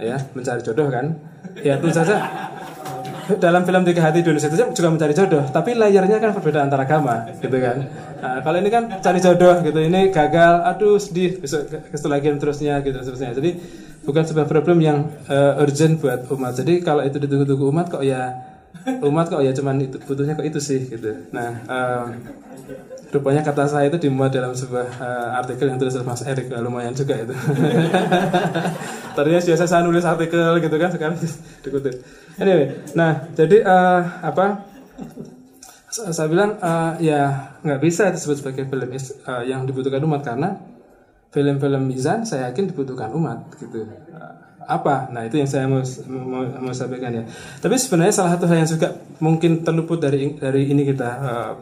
ya. 0.00 0.18
Mencari 0.34 0.64
jodoh 0.64 0.90
kan? 0.90 1.14
Ya 1.62 1.78
tentu 1.78 1.94
saja 1.94 2.18
dalam 3.40 3.62
film 3.64 3.82
Tiga 3.84 4.00
Hati 4.04 4.20
Indonesia 4.20 4.48
itu 4.48 4.56
juga 4.74 4.88
mencari 4.92 5.14
jodoh, 5.16 5.44
tapi 5.48 5.72
layarnya 5.72 6.20
kan 6.20 6.30
berbeda 6.36 6.64
antar 6.64 6.84
agama, 6.84 7.28
gitu 7.40 7.56
kan. 7.56 7.76
Nah, 8.20 8.38
kalau 8.44 8.56
ini 8.60 8.70
kan 8.72 8.88
cari 9.00 9.18
jodoh 9.20 9.60
gitu, 9.64 9.78
ini 9.80 10.12
gagal, 10.12 10.54
aduh 10.64 10.96
sedih, 10.96 11.40
besok 11.40 12.08
lagi 12.08 12.28
terusnya 12.36 12.80
gitu 12.84 12.96
seterusnya. 13.00 13.36
Jadi 13.36 13.50
bukan 14.04 14.22
sebuah 14.24 14.46
problem 14.46 14.78
yang 14.84 15.08
eh, 15.28 15.62
urgent 15.62 16.00
buat 16.00 16.28
umat. 16.28 16.52
Jadi 16.60 16.84
kalau 16.84 17.02
itu 17.02 17.16
ditunggu-tunggu 17.16 17.64
umat 17.72 17.86
kok 17.88 18.04
ya 18.04 18.53
umat 19.04 19.26
kok 19.32 19.40
ya 19.40 19.52
cuman 19.54 19.76
itu 19.80 19.96
butuhnya 20.02 20.34
kok 20.36 20.46
itu 20.46 20.60
sih 20.60 20.80
gitu. 20.90 21.10
Nah, 21.32 21.50
eh, 21.64 22.04
rupanya 23.14 23.46
kata 23.46 23.70
saya 23.70 23.86
itu 23.86 23.98
dimuat 24.02 24.34
dalam 24.34 24.52
sebuah 24.52 24.88
eh, 24.98 25.28
artikel 25.40 25.70
yang 25.70 25.78
tulis 25.78 25.94
oleh 25.94 26.06
Mas 26.06 26.22
Erik, 26.26 26.50
Nah, 26.50 26.60
lumayan 26.60 26.92
juga 26.92 27.14
itu. 27.14 27.34
Tadinya 29.16 29.40
biasa 29.40 29.64
saya 29.70 29.82
nulis 29.86 30.02
artikel 30.02 30.58
gitu 30.58 30.76
kan, 30.76 30.90
sekarang 30.90 31.16
dikutip. 31.64 31.94
Anyway, 32.42 32.66
nah 32.98 33.30
jadi 33.38 33.62
eh, 33.62 34.00
apa? 34.20 34.66
Sa- 35.94 36.10
Saya 36.10 36.26
bilang 36.26 36.58
eh, 36.58 36.92
ya 37.06 37.20
nggak 37.62 37.80
bisa 37.80 38.10
disebut 38.10 38.42
sebagai 38.42 38.64
film 38.66 38.90
eh, 38.90 39.42
yang 39.46 39.62
dibutuhkan 39.68 40.02
umat 40.02 40.26
karena 40.26 40.58
film-film 41.30 41.82
Mizan 41.90 42.22
saya 42.26 42.50
yakin 42.50 42.74
dibutuhkan 42.74 43.10
umat 43.14 43.46
gitu. 43.62 43.86
Eh, 43.86 44.34
apa? 44.66 45.08
Nah 45.12 45.24
itu 45.28 45.40
yang 45.40 45.48
saya 45.48 45.68
mau, 45.68 45.84
mau, 46.08 46.44
mau 46.64 46.74
sampaikan 46.74 47.12
ya. 47.12 47.24
Tapi 47.60 47.74
sebenarnya 47.76 48.14
salah 48.14 48.36
satu 48.36 48.48
hal 48.48 48.64
yang 48.64 48.70
juga 48.70 48.88
mungkin 49.20 49.64
terluput 49.64 50.00
dari 50.02 50.34
dari 50.36 50.68
ini 50.68 50.82
kita 50.88 51.10
eh, 51.20 51.52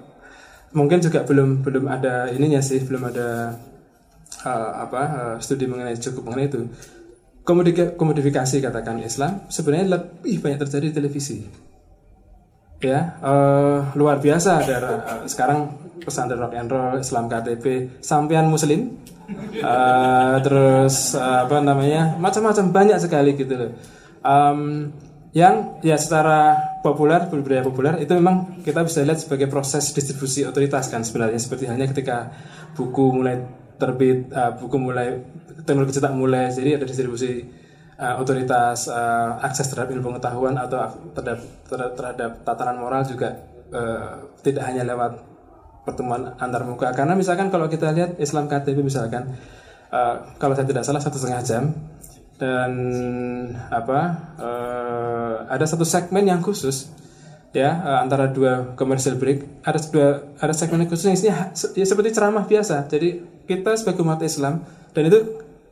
mungkin 0.72 0.98
juga 1.04 1.24
belum 1.24 1.60
belum 1.62 1.84
ada 1.88 2.32
ininya 2.32 2.60
sih 2.64 2.80
belum 2.84 3.02
ada 3.12 3.56
eh, 4.44 4.70
apa 4.80 5.02
eh, 5.02 5.36
studi 5.44 5.68
mengenai 5.68 5.96
cukup 6.00 6.32
mengenai 6.32 6.48
itu 6.48 6.60
komodifikasi 7.98 8.56
katakan 8.62 9.02
Islam 9.02 9.50
sebenarnya 9.50 9.98
lebih 9.98 10.40
banyak 10.40 10.58
terjadi 10.62 10.86
di 10.88 10.94
televisi 10.94 11.38
ya 12.82 13.20
eh, 13.20 13.80
luar 13.94 14.18
biasa 14.18 14.50
ada 14.64 14.76
eh, 14.80 15.22
sekarang 15.28 15.81
pesantren 16.04 16.38
rock 16.38 16.54
and 16.54 16.68
roll 16.68 16.98
Islam 16.98 17.30
KTP 17.30 17.98
sampean 18.02 18.50
muslim. 18.50 18.98
Eh, 19.32 20.36
terus 20.44 21.16
eh, 21.16 21.38
apa 21.46 21.62
namanya 21.62 22.18
macam-macam 22.20 22.64
banyak 22.68 22.98
sekali 23.00 23.32
gitu 23.38 23.54
loh. 23.54 23.70
Em, 24.22 24.90
yang 25.32 25.80
ya 25.80 25.96
secara 25.96 26.52
populer 26.84 27.24
budaya 27.32 27.64
populer 27.64 27.94
itu 28.04 28.12
memang 28.12 28.60
kita 28.60 28.84
bisa 28.84 29.00
lihat 29.00 29.24
sebagai 29.24 29.48
proses 29.48 29.88
distribusi 29.96 30.44
otoritas 30.44 30.92
kan 30.92 31.00
sebenarnya. 31.00 31.40
Seperti 31.40 31.64
halnya 31.70 31.88
ketika 31.88 32.28
buku 32.76 33.14
mulai 33.14 33.40
terbit 33.80 34.28
eh, 34.28 34.52
buku 34.60 34.76
mulai 34.76 35.08
teknologi 35.64 35.96
cetak 35.96 36.12
mulai 36.12 36.50
jadi 36.52 36.76
ada 36.76 36.84
distribusi 36.84 37.62
uh, 38.02 38.18
otoritas 38.18 38.90
uh, 38.90 39.38
akses 39.46 39.70
terhadap 39.70 39.94
ilmu 39.94 40.10
pengetahuan 40.10 40.58
atau 40.58 40.90
terhadap 41.14 41.38
terhadap, 41.70 41.92
terhadap 41.94 42.30
tatanan 42.42 42.76
moral 42.82 43.06
juga 43.06 43.38
uh, 43.70 44.26
tidak 44.42 44.66
hanya 44.66 44.82
lewat 44.82 45.31
pertemuan 45.82 46.34
antar 46.38 46.62
muka. 46.62 46.94
Karena 46.94 47.18
misalkan 47.18 47.50
kalau 47.50 47.66
kita 47.66 47.90
lihat 47.90 48.18
Islam 48.22 48.46
KTP 48.46 48.82
misalkan 48.82 49.34
uh, 49.90 50.14
kalau 50.38 50.54
saya 50.54 50.66
tidak 50.66 50.86
salah 50.86 51.02
satu 51.02 51.18
setengah 51.18 51.42
jam 51.42 51.64
dan 52.38 52.72
apa 53.70 54.00
uh, 54.40 55.34
ada 55.46 55.62
satu 55.62 55.86
segmen 55.86 56.26
yang 56.26 56.42
khusus 56.42 56.90
ya 57.52 57.78
uh, 57.84 57.98
antara 58.02 58.32
dua 58.32 58.74
commercial 58.74 59.14
break 59.20 59.62
ada 59.62 59.78
dua 59.92 60.34
ada 60.40 60.54
segmen 60.56 60.82
yang 60.82 60.90
khusus 60.90 61.06
yang 61.06 61.14
isinya 61.14 61.36
ya, 61.54 61.86
seperti 61.86 62.14
ceramah 62.14 62.46
biasa. 62.46 62.86
Jadi 62.86 63.42
kita 63.46 63.74
sebagai 63.74 64.02
umat 64.06 64.22
Islam 64.22 64.62
dan 64.94 65.02
itu 65.06 65.18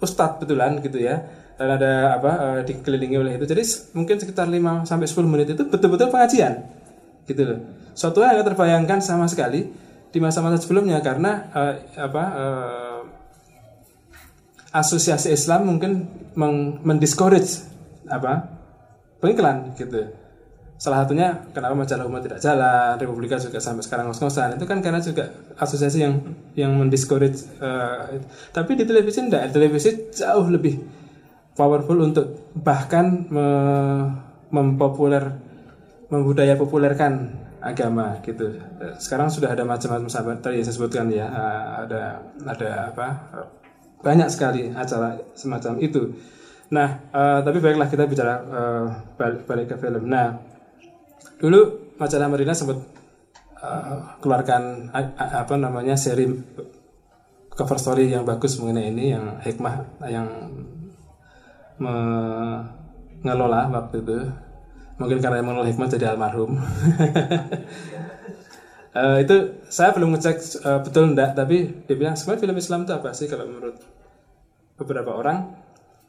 ustadz 0.02 0.42
betulan 0.42 0.80
gitu 0.82 1.00
ya 1.00 1.22
dan 1.60 1.76
ada 1.76 2.18
apa 2.18 2.32
uh, 2.40 2.60
dikelilingi 2.66 3.16
oleh 3.20 3.32
itu. 3.38 3.46
Jadi 3.46 3.62
mungkin 3.94 4.16
sekitar 4.18 4.48
5 4.48 4.88
sampai 4.88 5.06
10 5.06 5.28
menit 5.28 5.48
itu 5.54 5.62
betul-betul 5.68 6.08
pengajian 6.10 6.66
gitu 7.28 7.42
loh. 7.46 7.58
Suatu 7.92 8.24
yang 8.24 8.40
terbayangkan 8.40 8.98
sama 9.04 9.28
sekali 9.28 9.89
di 10.10 10.18
masa-masa 10.18 10.58
sebelumnya 10.58 10.98
karena 11.00 11.46
uh, 11.54 11.74
apa 11.98 12.24
uh, 12.34 13.00
asosiasi 14.74 15.34
Islam 15.34 15.66
mungkin 15.66 16.06
meng- 16.38 16.82
mendiscourage 16.82 17.66
apa 18.10 18.46
pengiklan 19.18 19.74
gitu. 19.78 20.10
Salah 20.80 21.04
satunya 21.04 21.44
kenapa 21.52 21.76
majalah 21.76 22.08
umat 22.08 22.24
tidak 22.24 22.40
jalan 22.40 22.96
Republika 22.96 23.36
juga 23.36 23.60
sampai 23.60 23.84
sekarang 23.84 24.08
ngos-ngosan. 24.08 24.56
Itu 24.56 24.64
kan 24.64 24.80
karena 24.80 24.96
juga 24.96 25.28
asosiasi 25.60 26.00
yang 26.00 26.14
yang 26.56 26.72
mendiscourage 26.72 27.36
eh, 27.60 28.24
tapi 28.50 28.80
di 28.80 28.88
televisi 28.88 29.20
enggak. 29.20 29.52
Televisi 29.52 30.08
jauh 30.08 30.48
lebih 30.48 30.80
powerful 31.52 32.00
untuk 32.00 32.48
bahkan 32.56 33.28
me- 33.28 34.08
mempopuler 34.48 35.36
membudaya 36.08 36.56
populerkan 36.56 37.28
agama 37.60 38.16
gitu. 38.24 38.56
Sekarang 38.98 39.28
sudah 39.28 39.52
ada 39.52 39.62
macam-macam 39.62 40.08
sahabat 40.08 40.40
tadi 40.40 40.60
yang 40.60 40.66
saya 40.66 40.76
sebutkan 40.76 41.06
ya 41.12 41.28
eh, 41.28 41.64
ada 41.86 42.02
ada 42.44 42.70
apa 42.92 43.06
banyak 44.00 44.28
sekali 44.32 44.72
acara 44.72 45.20
semacam 45.36 45.76
itu. 45.80 46.12
Nah 46.72 46.88
eh, 47.12 47.40
tapi 47.44 47.60
baiklah 47.60 47.88
kita 47.88 48.04
bicara 48.08 48.34
eh, 48.40 48.86
balik, 49.20 49.44
balik 49.44 49.66
ke 49.72 49.76
film. 49.76 50.08
Nah 50.08 50.40
dulu 51.36 51.92
majalah 52.00 52.28
Marina 52.32 52.56
sempat 52.56 52.80
uh, 53.60 54.16
keluarkan 54.20 54.88
a- 54.92 55.44
apa 55.44 55.54
namanya 55.56 55.96
seri 55.96 56.26
cover 57.52 57.76
story 57.76 58.08
yang 58.08 58.24
bagus 58.24 58.56
mengenai 58.56 58.88
ini 58.88 59.12
yang 59.12 59.36
hikmah 59.44 60.00
yang 60.08 60.28
mengelola 61.80 63.68
waktu 63.68 64.00
itu 64.00 64.18
mungkin 65.00 65.18
karena 65.24 65.40
mengelola 65.40 65.68
hikmah 65.72 65.88
jadi 65.88 66.12
almarhum. 66.12 66.60
Eh, 68.90 69.22
itu 69.22 69.62
saya 69.70 69.94
belum 69.94 70.18
ngecek 70.18 70.66
eh, 70.66 70.80
betul 70.82 71.14
enggak 71.14 71.38
tapi 71.38 71.86
dia 71.86 71.94
bilang 71.94 72.18
sebenarnya 72.18 72.42
film 72.42 72.56
Islam 72.58 72.80
itu 72.82 72.90
apa 72.98 73.14
sih 73.14 73.30
kalau 73.30 73.46
menurut 73.46 73.78
beberapa 74.74 75.14
orang? 75.14 75.54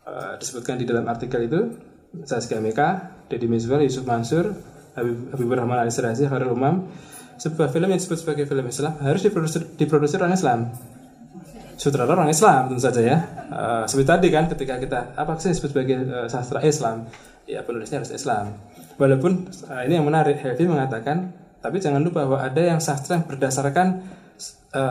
Eh, 0.01 0.33
disebutkan 0.41 0.81
di 0.81 0.89
dalam 0.89 1.05
artikel 1.05 1.45
itu 1.45 1.77
Saskia 2.25 2.57
Meka, 2.57 3.21
Deddy 3.29 3.45
Mizwar, 3.45 3.85
Yusuf 3.85 4.01
Mansur, 4.09 4.57
Habib, 4.97 5.29
Habibur 5.29 5.61
Rahman 5.61 5.77
Ali 5.77 5.93
Sirazi, 5.93 6.25
Khairul 6.25 6.57
Umam, 6.57 6.89
sebuah 7.37 7.69
film 7.69 7.85
yang 7.85 8.01
disebut 8.01 8.17
sebagai 8.17 8.49
film 8.49 8.65
Islam 8.65 8.97
harus 8.97 9.21
diproduksi, 9.21 9.61
diproduksi 9.77 10.17
orang 10.17 10.33
Islam. 10.33 10.59
Sutradara 11.77 12.17
orang 12.17 12.33
Islam 12.33 12.73
tentu 12.73 12.81
saja 12.81 13.01
ya. 13.01 13.17
Uh, 13.49 13.83
seperti 13.85 14.09
tadi 14.09 14.27
kan 14.33 14.45
ketika 14.49 14.81
kita 14.81 14.99
apa 15.13 15.37
sih 15.37 15.53
disebut 15.53 15.69
sebagai 15.69 15.97
uh, 16.09 16.27
sastra 16.29 16.65
Islam? 16.65 17.05
Ya 17.45 17.61
penulisnya 17.61 18.01
harus 18.01 18.13
Islam 18.13 18.57
walaupun 18.97 19.47
uh, 19.67 19.81
ini 19.85 19.99
yang 19.99 20.07
menarik 20.07 20.39
Heavy 20.41 20.67
mengatakan 20.67 21.31
tapi 21.61 21.77
jangan 21.77 22.01
lupa 22.01 22.25
bahwa 22.25 22.41
ada 22.41 22.57
yang 22.57 22.81
sastra 22.81 23.21
yang 23.21 23.29
berdasarkan 23.29 24.01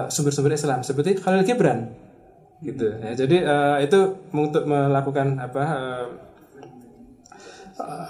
sumber-sumber 0.06 0.54
uh, 0.54 0.58
Islam 0.60 0.86
seperti 0.86 1.18
Khalil 1.18 1.42
Gibran. 1.42 1.90
Gitu. 2.62 2.86
Ya 3.00 3.12
jadi 3.16 3.36
uh, 3.42 3.76
itu 3.82 3.98
untuk 4.30 4.68
melakukan 4.68 5.40
apa 5.40 5.62
uh, 5.64 6.06
uh, 7.80 8.08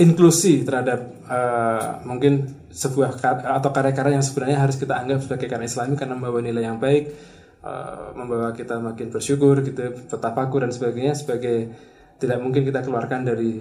inklusi 0.00 0.64
terhadap 0.64 1.00
uh, 1.28 2.00
mungkin 2.08 2.48
sebuah 2.72 3.20
atau 3.60 3.70
karya-karya 3.70 4.16
yang 4.16 4.24
sebenarnya 4.24 4.58
harus 4.64 4.80
kita 4.80 4.96
anggap 4.96 5.20
sebagai 5.28 5.46
karya 5.46 5.68
Islami 5.68 5.94
karena 5.94 6.16
membawa 6.16 6.40
nilai 6.40 6.64
yang 6.64 6.80
baik 6.80 7.12
uh, 7.60 8.16
membawa 8.16 8.56
kita 8.56 8.80
makin 8.80 9.12
bersyukur 9.12 9.60
gitu 9.60 10.08
petapakur 10.08 10.64
dan 10.64 10.72
sebagainya 10.72 11.12
sebagai 11.12 11.68
tidak 12.16 12.40
mungkin 12.40 12.64
kita 12.64 12.80
keluarkan 12.80 13.28
dari 13.28 13.60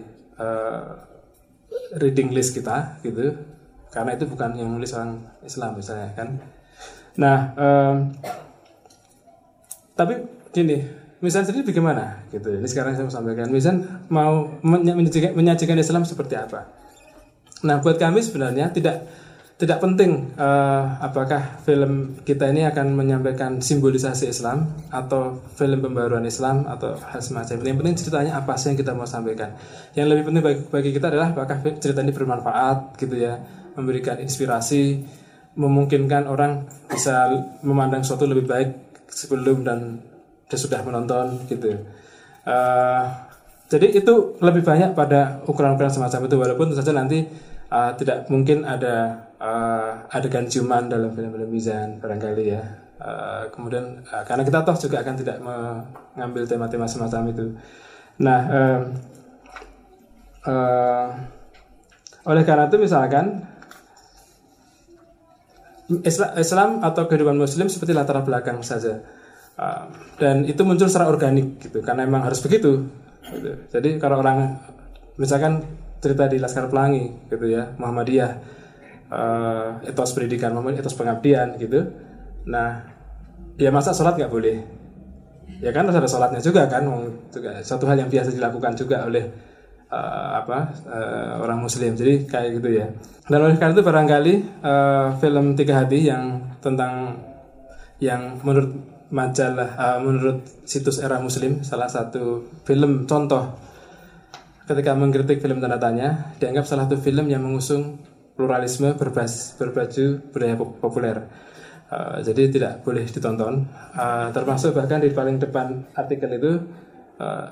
reading 1.98 2.34
list 2.34 2.56
kita 2.58 3.00
gitu. 3.02 3.36
Karena 3.90 4.14
itu 4.14 4.30
bukan 4.30 4.54
yang 4.54 4.70
nulis 4.70 4.94
orang 4.94 5.26
Islam 5.42 5.78
misalnya 5.78 6.14
kan. 6.14 6.38
Nah 7.18 7.38
um, 7.58 7.96
tapi 9.98 10.14
gini 10.54 11.00
Misan 11.20 11.44
sendiri 11.44 11.68
bagaimana? 11.68 12.24
Gitu. 12.32 12.48
Ini 12.48 12.64
sekarang 12.64 12.96
saya 12.96 13.04
mau 13.04 13.12
sampaikan. 13.12 13.52
Misan 13.52 14.08
mau 14.08 14.48
menyajikan, 14.64 15.36
menyajikan 15.36 15.76
Islam 15.76 16.08
seperti 16.08 16.40
apa? 16.40 16.72
Nah 17.68 17.84
buat 17.84 18.00
kami 18.00 18.24
sebenarnya 18.24 18.72
tidak 18.72 19.04
tidak 19.60 19.84
penting 19.84 20.32
uh, 20.39 20.96
apakah 21.04 21.60
film 21.68 22.16
kita 22.24 22.48
ini 22.48 22.63
akan 22.63 22.96
menyampaikan 22.96 23.60
simbolisasi 23.60 24.32
Islam 24.32 24.72
atau 24.88 25.44
film 25.60 25.84
pembaruan 25.84 26.24
Islam 26.24 26.63
atau 26.63 26.96
hal 26.96 27.20
semacam. 27.20 27.60
Yang 27.68 27.78
penting 27.84 27.96
ceritanya 28.00 28.39
apa 28.39 28.56
sih 28.56 28.72
yang 28.72 28.80
kita 28.80 28.96
mau 28.96 29.04
sampaikan. 29.04 29.51
Yang 30.00 30.08
lebih 30.16 30.24
penting 30.32 30.44
bagi, 30.48 30.62
bagi 30.72 30.92
kita 30.96 31.12
adalah 31.12 31.36
apakah 31.36 31.60
cerita 31.75 32.00
ini 32.00 32.16
bermanfaat 32.16 32.96
gitu 33.04 33.20
ya, 33.20 33.36
memberikan 33.75 34.24
inspirasi, 34.24 35.04
memungkinkan 35.60 36.32
orang 36.32 36.63
bisa 36.88 37.28
memandang 37.60 38.08
sesuatu 38.08 38.32
lebih 38.32 38.48
baik 38.48 38.70
sebelum 39.12 39.68
dan 39.68 40.00
sudah 40.48 40.88
menonton 40.88 41.36
gitu. 41.51 41.84
Uh, 42.48 43.12
jadi 43.68 43.92
itu 43.92 44.39
lebih 44.39 44.63
banyak 44.63 44.96
pada 44.96 45.44
ukuran-ukuran 45.51 45.92
semacam 45.92 46.32
itu 46.32 46.36
walaupun 46.39 46.72
tentu 46.72 46.80
saja 46.80 46.96
nanti 46.96 47.28
uh, 47.70 47.92
tidak 47.96 48.28
mungkin 48.30 48.66
ada 48.66 49.30
uh, 49.40 50.10
adegan 50.12 50.46
ciuman 50.46 50.90
dalam 50.90 51.14
film-film 51.16 51.50
Mizan 51.50 51.98
barangkali 52.02 52.46
ya. 52.46 52.64
Uh, 53.00 53.48
kemudian 53.56 54.04
uh, 54.12 54.28
karena 54.28 54.44
kita 54.44 54.60
toh 54.68 54.76
juga 54.76 55.00
akan 55.00 55.16
tidak 55.16 55.38
mengambil 55.40 56.44
tema-tema 56.44 56.84
semacam 56.84 57.32
itu. 57.32 57.46
Nah, 58.20 58.40
uh, 58.52 58.80
uh, 60.44 61.08
oleh 62.28 62.44
karena 62.44 62.68
itu 62.68 62.76
misalkan 62.76 63.48
Islam 66.36 66.84
atau 66.84 67.08
kehidupan 67.08 67.40
Muslim 67.40 67.72
seperti 67.72 67.96
latar 67.96 68.20
belakang 68.22 68.60
saja, 68.62 69.00
uh, 69.56 69.88
dan 70.20 70.44
itu 70.44 70.62
muncul 70.68 70.92
secara 70.92 71.08
organik 71.08 71.58
gitu, 71.64 71.80
karena 71.80 72.04
memang 72.04 72.28
harus 72.28 72.44
begitu. 72.44 72.84
Gitu. 73.32 73.52
Jadi 73.72 73.96
kalau 73.96 74.20
orang 74.20 74.60
misalkan 75.16 75.64
cerita 76.00 76.32
di 76.32 76.39
Laskar 76.39 76.72
Pelangi 76.72 77.27
gitu 77.27 77.46
ya, 77.48 77.75
Muhammadiyah 77.75 78.32
uh, 79.12 79.70
etos 79.84 80.15
pendidikan 80.15 80.56
etos 80.74 80.96
pengabdian 80.96 81.60
gitu. 81.60 81.86
Nah 82.48 82.88
ya 83.60 83.70
masa 83.70 83.91
sholat 83.91 84.15
nggak 84.15 84.32
boleh? 84.32 84.58
Ya 85.60 85.75
kan 85.75 85.84
harus 85.91 86.00
ada 86.00 86.08
sholatnya 86.08 86.39
juga 86.39 86.72
kan 86.72 86.88
juga 87.27 87.60
satu 87.60 87.84
hal 87.89 88.00
yang 88.00 88.10
biasa 88.10 88.32
dilakukan 88.32 88.80
juga 88.80 89.04
oleh 89.04 89.28
uh, 89.91 90.39
apa 90.39 90.58
uh, 90.88 91.34
orang 91.43 91.60
muslim. 91.60 91.97
Jadi 91.97 92.24
kayak 92.30 92.63
gitu 92.63 92.69
ya. 92.80 92.88
Dan 93.30 93.39
oleh 93.43 93.60
karena 93.60 93.76
itu 93.76 93.84
barangkali 93.84 94.34
uh, 94.63 95.08
film 95.19 95.54
tiga 95.60 95.84
hati 95.84 96.08
yang 96.08 96.56
tentang 96.63 97.19
yang 98.00 98.39
menurut 98.41 98.71
majalah 99.10 99.69
uh, 99.76 100.00
menurut 100.00 100.45
situs 100.63 101.02
era 101.02 101.17
muslim 101.19 101.65
salah 101.65 101.89
satu 101.89 102.45
film 102.63 103.10
contoh 103.10 103.58
ketika 104.69 104.93
mengkritik 104.93 105.41
film 105.41 105.58
tanda 105.58 105.82
tanya 105.82 106.29
dianggap 106.38 106.69
salah 106.69 106.86
satu 106.86 107.01
film 107.01 107.25
yang 107.25 107.41
mengusung 107.41 107.97
pluralisme 108.38 108.93
berbas, 108.93 109.58
berbaju 109.58 110.05
budaya 110.29 110.55
populer. 110.55 111.17
Uh, 111.89 112.21
jadi 112.21 112.53
tidak 112.53 112.73
boleh 112.86 113.01
ditonton. 113.10 113.65
Uh, 113.97 114.29
termasuk 114.29 114.77
bahkan 114.77 115.01
di 115.01 115.10
paling 115.10 115.41
depan 115.41 115.89
artikel 115.97 116.29
itu 116.38 116.51
uh, 117.17 117.49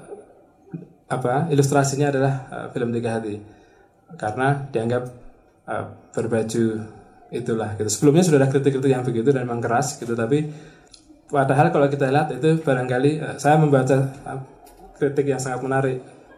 apa 1.10 1.50
ilustrasinya 1.50 2.14
adalah 2.14 2.34
uh, 2.54 2.68
film 2.70 2.94
Tiga 2.94 3.18
Hati 3.18 3.42
karena 4.14 4.70
dianggap 4.70 5.04
uh, 5.66 5.86
berbaju 6.14 6.66
itulah 7.34 7.74
gitu. 7.82 7.90
Sebelumnya 7.90 8.22
sudah 8.22 8.46
ada 8.46 8.48
kritik-kritik 8.54 8.94
yang 8.94 9.02
begitu 9.02 9.34
dan 9.34 9.50
memang 9.50 9.58
keras 9.58 9.98
gitu 9.98 10.14
tapi 10.14 10.54
padahal 11.34 11.74
kalau 11.74 11.90
kita 11.90 12.14
lihat 12.14 12.30
itu 12.38 12.62
barangkali 12.62 13.12
uh, 13.26 13.36
saya 13.42 13.58
membaca 13.58 13.98
uh, 14.22 14.40
kritik 15.02 15.34
yang 15.34 15.42
sangat 15.42 15.66
menarik 15.66 15.98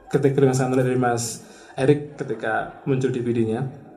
kritik 0.09 0.35
yang 0.35 0.57
sangat 0.57 0.81
dari 0.81 0.97
Mas 0.97 1.45
Erik 1.77 2.17
ketika 2.19 2.83
muncul 2.83 3.13
di 3.13 3.21
videonya 3.23 3.89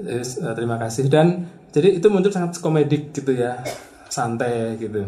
Yes, 0.00 0.40
uh, 0.40 0.56
terima 0.56 0.80
kasih 0.80 1.12
dan 1.12 1.52
jadi 1.68 2.00
itu 2.00 2.08
muncul 2.08 2.32
sangat 2.32 2.56
komedik 2.64 3.12
gitu 3.12 3.36
ya, 3.36 3.60
santai 4.08 4.80
gitu. 4.80 5.04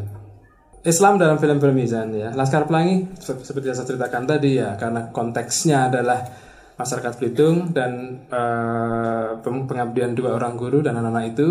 Islam 0.84 1.16
dalam 1.16 1.40
film-film 1.40 1.76
ya. 1.80 2.36
Laskar 2.36 2.68
Pelangi 2.68 3.08
seperti 3.16 3.72
yang 3.72 3.76
saya 3.76 3.88
ceritakan 3.88 4.28
tadi 4.28 4.60
ya, 4.60 4.76
karena 4.76 5.08
konteksnya 5.08 5.88
adalah 5.88 6.20
masyarakat 6.76 7.16
Belitung 7.16 7.72
dan 7.72 8.20
uh, 8.28 9.40
pengabdian 9.40 10.12
dua 10.12 10.36
orang 10.36 10.60
guru 10.60 10.84
dan 10.84 11.00
anak-anak 11.00 11.32
itu 11.32 11.48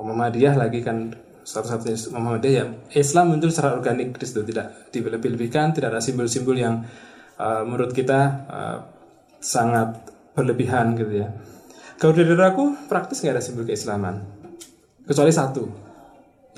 Muhammadiyah 0.00 0.56
lagi 0.56 0.80
kan 0.80 1.12
satu-satunya 1.44 2.16
Muhammadiyah 2.16 2.64
ya. 2.64 2.64
Islam 2.96 3.36
muncul 3.36 3.52
secara 3.52 3.76
organik 3.76 4.16
di 4.16 4.24
situ, 4.24 4.40
tidak 4.48 4.88
dilebih-lebihkan, 4.88 5.76
tidak 5.76 5.92
ada 5.92 6.00
simbol-simbol 6.00 6.56
yang 6.56 6.80
uh, 7.38 7.62
menurut 7.66 7.90
kita 7.94 8.20
uh, 8.46 8.78
sangat 9.38 10.10
berlebihan 10.34 10.98
gitu 10.98 11.22
ya. 11.24 11.28
Kalau 11.94 12.12
dari 12.12 12.34
aku 12.34 12.90
praktis 12.90 13.22
nggak 13.22 13.38
ada 13.38 13.42
simbol 13.42 13.64
keislaman, 13.64 14.18
kecuali 15.06 15.30
satu, 15.30 15.62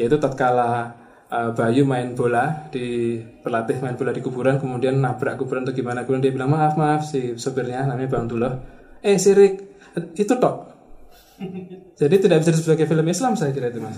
yaitu 0.01 0.17
tatkala 0.17 0.97
uh, 1.29 1.51
Bayu 1.53 1.85
main 1.85 2.17
bola 2.17 2.71
di 2.73 3.21
pelatih 3.21 3.79
main 3.85 3.95
bola 3.95 4.17
di 4.17 4.25
kuburan, 4.25 4.57
kemudian 4.57 4.97
nabrak 4.97 5.37
kuburan 5.37 5.69
atau 5.69 5.77
gimana, 5.77 6.09
kemudian 6.09 6.25
dia 6.25 6.33
bilang 6.33 6.51
maaf 6.57 6.75
maaf 6.81 7.05
si 7.05 7.37
sopirnya 7.37 7.85
namanya 7.85 8.09
Bang 8.09 8.27
Dullah, 8.27 8.57
eh 9.05 9.21
sirik 9.21 9.67
itu 10.17 10.35
tok. 10.41 10.57
Jadi 12.01 12.15
tidak 12.17 12.41
bisa 12.45 12.51
disebut 12.57 12.67
sebagai 12.73 12.89
film 12.89 13.07
Islam 13.13 13.33
saya 13.37 13.53
kira 13.53 13.69
itu 13.69 13.81
mas. 13.81 13.97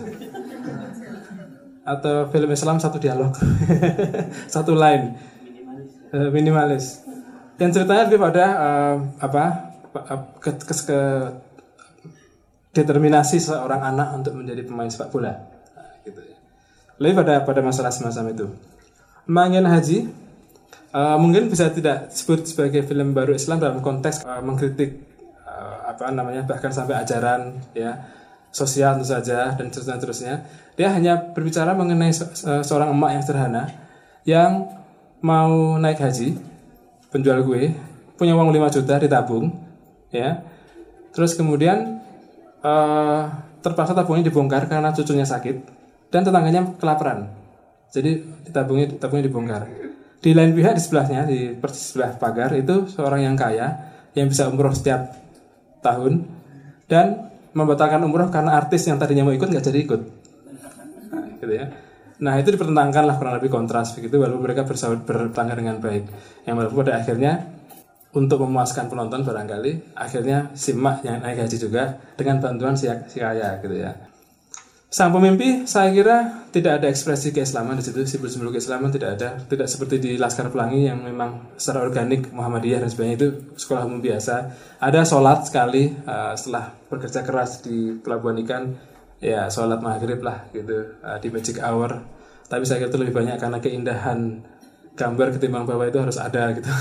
Atau 1.86 2.28
film 2.28 2.50
Islam 2.52 2.76
satu 2.82 3.00
dialog, 3.00 3.32
satu 4.54 4.76
line, 4.76 5.16
minimalis. 6.12 6.32
minimalis. 6.32 6.84
Dan 7.58 7.74
ceritanya 7.74 8.06
lebih 8.06 8.22
pada 8.22 8.44
uh, 8.54 8.96
apa 9.18 9.44
ke, 10.38 10.50
ke, 10.62 10.72
ke 10.86 11.00
determinasi 12.70 13.42
seorang 13.42 13.82
anak 13.82 14.08
untuk 14.14 14.38
menjadi 14.38 14.62
pemain 14.62 14.86
sepak 14.86 15.10
bola. 15.10 15.34
Nah, 15.34 15.98
gitu 16.06 16.20
ya. 16.22 16.38
Lebih 17.02 17.14
pada 17.24 17.34
pada 17.42 17.60
masalah 17.66 17.90
semacam 17.90 18.24
itu. 18.30 18.46
Mangen 19.26 19.66
Haji 19.66 20.06
uh, 20.94 21.18
mungkin 21.18 21.50
bisa 21.50 21.68
tidak 21.74 22.14
disebut 22.14 22.46
sebagai 22.46 22.86
film 22.86 23.12
baru 23.12 23.34
Islam 23.34 23.58
dalam 23.58 23.82
konteks 23.82 24.22
uh, 24.22 24.40
mengkritik 24.40 25.02
uh, 25.42 25.90
apa 25.90 26.14
namanya 26.14 26.46
bahkan 26.46 26.70
sampai 26.70 27.02
ajaran 27.02 27.58
ya 27.74 27.98
sosial 28.54 28.96
tentu 28.96 29.10
saja 29.12 29.58
dan 29.58 29.68
seterusnya. 29.68 30.46
Dia 30.78 30.94
hanya 30.94 31.34
berbicara 31.34 31.74
mengenai 31.74 32.14
se 32.14 32.24
seorang 32.38 32.94
emak 32.94 33.10
yang 33.18 33.22
sederhana 33.26 33.64
yang 34.22 34.52
mau 35.22 35.76
naik 35.78 35.98
haji, 35.98 36.38
penjual 37.10 37.42
gue 37.42 37.74
punya 38.18 38.34
uang 38.34 38.50
5 38.50 38.74
juta 38.80 38.98
ditabung, 38.98 39.50
ya. 40.10 40.42
Terus 41.14 41.34
kemudian 41.38 42.02
uh, 42.62 43.22
terpaksa 43.62 43.94
tabungnya 43.94 44.30
dibongkar 44.30 44.66
karena 44.70 44.90
cucunya 44.94 45.26
sakit 45.26 45.56
dan 46.10 46.22
tetangganya 46.26 46.78
kelaparan. 46.78 47.30
Jadi 47.90 48.22
tabungnya 48.50 48.94
tabungnya 48.98 49.26
dibongkar. 49.26 49.62
Di 50.18 50.34
lain 50.34 50.50
pihak 50.54 50.74
di 50.74 50.82
sebelahnya 50.82 51.26
di 51.26 51.54
persis 51.54 51.94
sebelah 51.94 52.18
pagar 52.18 52.50
itu 52.58 52.90
seorang 52.90 53.22
yang 53.22 53.36
kaya 53.38 53.94
yang 54.18 54.26
bisa 54.26 54.50
umroh 54.50 54.74
setiap 54.74 55.14
tahun 55.78 56.26
dan 56.90 57.30
membatalkan 57.54 58.02
umroh 58.02 58.30
karena 58.30 58.58
artis 58.58 58.86
yang 58.90 58.98
tadinya 58.98 59.26
mau 59.26 59.34
ikut 59.34 59.46
nggak 59.46 59.64
jadi 59.64 59.78
ikut. 59.86 60.00
Gitu 61.38 61.54
ya 61.54 61.87
nah 62.18 62.34
itu 62.34 62.50
dipertentangkan 62.50 63.04
lah 63.06 63.16
kurang 63.16 63.38
lebih 63.38 63.50
kontras 63.50 63.94
begitu 63.94 64.18
walaupun 64.18 64.42
mereka 64.42 64.66
bersahabat 64.66 65.06
bertangga 65.06 65.54
dengan 65.54 65.78
baik. 65.78 66.04
Yang 66.46 66.54
walaupun 66.58 66.76
pada 66.82 66.94
akhirnya 66.98 67.32
untuk 68.16 68.40
memuaskan 68.42 68.88
penonton 68.88 69.22
barangkali 69.22 69.94
akhirnya 69.94 70.50
simak 70.56 71.04
yang 71.04 71.20
naik 71.20 71.44
haji 71.44 71.56
juga 71.60 72.00
dengan 72.16 72.40
bantuan 72.40 72.74
si, 72.74 72.88
si 73.10 73.20
kaya 73.20 73.60
gitu 73.60 73.76
ya. 73.78 74.08
Sang 74.88 75.12
pemimpi 75.12 75.68
saya 75.68 75.92
kira 75.92 76.48
tidak 76.48 76.80
ada 76.80 76.88
ekspresi 76.88 77.28
keislaman 77.28 77.76
di 77.76 77.84
situ 77.84 78.08
simbol-simbol 78.08 78.48
keislaman 78.48 78.88
tidak 78.88 79.20
ada. 79.20 79.36
Tidak 79.44 79.68
seperti 79.68 80.00
di 80.00 80.10
Laskar 80.16 80.48
Pelangi 80.48 80.88
yang 80.88 81.04
memang 81.04 81.52
secara 81.60 81.84
organik 81.84 82.32
Muhammadiyah 82.32 82.80
dan 82.80 82.88
sebagainya 82.88 83.16
itu 83.20 83.28
sekolah 83.60 83.84
umum 83.84 84.00
biasa. 84.00 84.48
Ada 84.80 85.04
sholat 85.04 85.44
sekali 85.44 85.92
uh, 85.92 86.32
setelah 86.32 86.72
bekerja 86.88 87.20
keras 87.20 87.60
di 87.60 88.00
pelabuhan 88.00 88.40
ikan 88.48 88.62
ya 89.18 89.50
sholat 89.50 89.82
maghrib 89.82 90.22
lah 90.22 90.46
gitu 90.54 90.98
uh, 91.02 91.18
di 91.18 91.28
magic 91.30 91.58
hour. 91.62 92.02
Tapi 92.48 92.64
saya 92.64 92.80
kira 92.80 92.88
itu 92.88 92.98
lebih 92.98 93.14
banyak 93.14 93.36
karena 93.36 93.58
keindahan 93.60 94.40
gambar 94.96 95.36
ketimbang 95.36 95.68
bahwa 95.68 95.84
itu 95.86 95.98
harus 96.00 96.18
ada 96.18 96.54
gitu. 96.56 96.70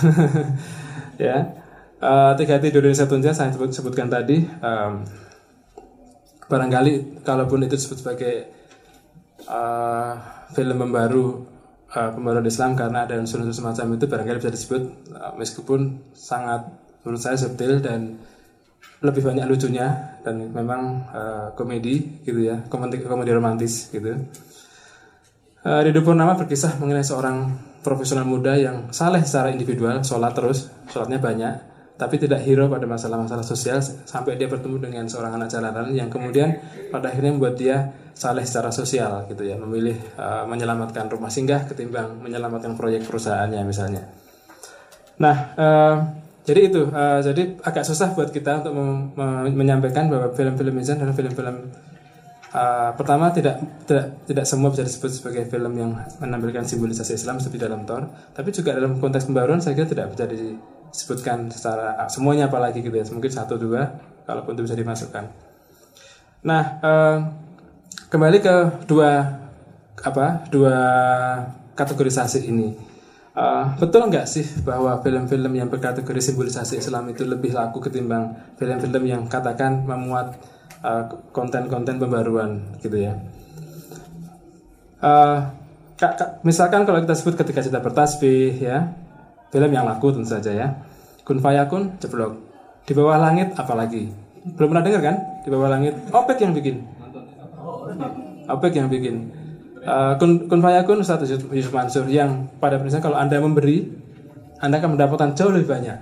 Ya. 1.18 1.50
Uh, 1.98 2.38
tiga 2.38 2.62
tidur 2.62 2.86
Indonesia 2.86 3.10
Tunja 3.10 3.34
saya 3.34 3.50
sebut, 3.50 3.74
sebutkan 3.74 4.06
tadi 4.06 4.46
um, 4.62 5.02
barangkali 6.46 7.26
kalaupun 7.26 7.66
itu 7.66 7.74
disebut 7.74 8.06
sebagai 8.06 8.36
uh, 9.50 10.14
film 10.54 10.78
pembaru 10.78 11.42
uh, 11.90 12.10
pembaruan 12.14 12.46
Islam 12.46 12.78
karena 12.78 13.10
ada 13.10 13.18
unsur-unsur 13.18 13.66
semacam 13.66 13.98
itu 13.98 14.06
barangkali 14.06 14.38
bisa 14.38 14.54
disebut 14.54 14.84
uh, 15.10 15.34
meskipun 15.42 16.14
sangat 16.14 16.70
menurut 17.02 17.18
saya 17.18 17.34
subtil 17.34 17.82
dan 17.82 18.22
lebih 19.02 19.26
banyak 19.26 19.50
lucunya 19.50 20.17
dan 20.28 20.52
memang 20.52 21.08
uh, 21.08 21.48
komedi 21.56 22.20
gitu 22.28 22.44
ya 22.44 22.68
komedi 22.68 23.00
komedi 23.00 23.32
romantis 23.32 23.88
gitu. 23.88 24.12
Uh, 25.64 25.80
Ridho 25.88 26.04
Purnama 26.04 26.36
berkisah 26.36 26.76
mengenai 26.76 27.08
seorang 27.08 27.56
profesional 27.80 28.28
muda 28.28 28.60
yang 28.60 28.92
saleh 28.92 29.24
secara 29.24 29.56
individual 29.56 30.04
sholat 30.04 30.36
terus 30.36 30.68
sholatnya 30.92 31.24
banyak 31.24 31.54
tapi 31.98 32.22
tidak 32.22 32.46
hero 32.46 32.70
pada 32.70 32.86
masalah-masalah 32.86 33.42
sosial 33.42 33.82
sampai 33.82 34.38
dia 34.38 34.46
bertemu 34.46 34.78
dengan 34.78 35.06
seorang 35.10 35.40
anak 35.40 35.50
jalanan 35.50 35.90
yang 35.96 36.12
kemudian 36.12 36.62
pada 36.94 37.10
akhirnya 37.10 37.34
membuat 37.34 37.58
dia 37.58 37.90
saleh 38.14 38.46
secara 38.46 38.70
sosial 38.70 39.26
gitu 39.32 39.42
ya 39.48 39.58
memilih 39.58 39.98
uh, 40.20 40.46
menyelamatkan 40.46 41.10
rumah 41.10 41.32
singgah 41.34 41.66
ketimbang 41.66 42.22
menyelamatkan 42.22 42.78
proyek 42.78 43.08
perusahaannya 43.08 43.62
misalnya. 43.66 44.04
Nah 45.18 45.38
uh, 45.58 45.96
jadi 46.48 46.72
itu 46.72 46.88
uh, 46.88 47.20
jadi 47.20 47.60
agak 47.60 47.84
susah 47.84 48.16
buat 48.16 48.32
kita 48.32 48.64
untuk 48.64 48.74
menyampaikan 49.52 50.08
bahwa 50.08 50.32
film-film 50.32 50.80
Mizan 50.80 51.04
adalah 51.04 51.12
film-film 51.12 51.68
uh, 52.56 52.96
pertama 52.96 53.36
tidak 53.36 53.60
tidak 53.84 54.24
tidak 54.24 54.46
semua 54.48 54.72
bisa 54.72 54.88
disebut 54.88 55.12
sebagai 55.12 55.44
film 55.52 55.76
yang 55.76 55.92
menampilkan 56.24 56.64
simbolisasi 56.64 57.20
Islam 57.20 57.44
seperti 57.44 57.68
dalam 57.68 57.84
Thor. 57.84 58.08
Tapi 58.32 58.50
juga 58.56 58.72
dalam 58.80 58.96
konteks 58.96 59.28
pembaruan 59.28 59.60
saya 59.60 59.76
kira 59.76 59.92
tidak 59.92 60.16
bisa 60.16 60.24
di 60.24 60.56
sebutkan 60.88 61.52
secara 61.52 62.08
semuanya 62.08 62.48
apalagi 62.48 62.80
gitu 62.80 62.96
ya 62.96 63.04
mungkin 63.12 63.28
satu 63.28 63.60
dua 63.60 64.00
kalaupun 64.24 64.56
itu 64.56 64.64
bisa 64.72 64.76
dimasukkan. 64.80 65.24
Nah 66.48 66.64
eh, 66.80 67.18
kembali 68.08 68.38
ke 68.40 68.56
dua 68.88 69.36
apa 70.00 70.48
dua 70.48 70.80
kategorisasi 71.76 72.48
ini 72.48 72.87
eh, 73.38 73.64
betul 73.78 74.10
nggak 74.10 74.26
sih 74.26 74.46
bahwa 74.66 74.98
film-film 75.06 75.54
yang 75.54 75.70
berkategori 75.70 76.22
simbolisasi 76.34 76.82
Islam 76.82 77.14
itu 77.14 77.22
lebih 77.22 77.54
laku 77.54 77.78
ketimbang 77.78 78.34
film-film 78.58 79.04
yang 79.06 79.22
katakan 79.30 79.86
memuat 79.86 80.34
eh, 80.82 81.04
konten-konten 81.30 82.02
pembaruan 82.02 82.82
gitu 82.82 82.98
ya 82.98 83.14
uh, 85.06 85.54
misalkan 86.42 86.86
kalau 86.86 87.02
kita 87.02 87.14
sebut 87.14 87.38
ketika 87.38 87.62
kita 87.62 87.82
bertasbih 87.82 88.58
ya 88.58 88.94
film 89.52 89.72
yang 89.72 89.88
laku 89.88 90.12
tentu 90.12 90.30
saja 90.30 90.52
ya. 90.52 90.68
Kun 91.24 91.44
fayakun 91.44 92.00
ceplok. 92.00 92.40
Di 92.88 92.96
bawah 92.96 93.20
langit 93.20 93.52
apalagi? 93.60 94.08
Belum 94.56 94.72
pernah 94.72 94.84
dengar 94.84 95.02
kan? 95.04 95.16
Di 95.44 95.50
bawah 95.52 95.70
langit. 95.72 95.94
Opek 96.12 96.40
yang 96.40 96.56
bikin. 96.56 96.88
Opek 98.48 98.74
yang 98.80 98.88
bikin. 98.88 99.16
Uh, 99.88 100.20
kun, 100.20 100.52
kun 100.52 100.60
fayakun 100.60 101.00
Ustaz 101.00 101.24
Yusuf 101.32 101.72
Mansur 101.72 102.12
yang 102.12 102.52
pada 102.60 102.76
prinsipnya 102.76 103.08
kalau 103.08 103.16
Anda 103.16 103.40
memberi, 103.40 103.88
Anda 104.60 104.84
akan 104.84 105.00
mendapatkan 105.00 105.32
jauh 105.32 105.56
lebih 105.56 105.72
banyak. 105.72 105.98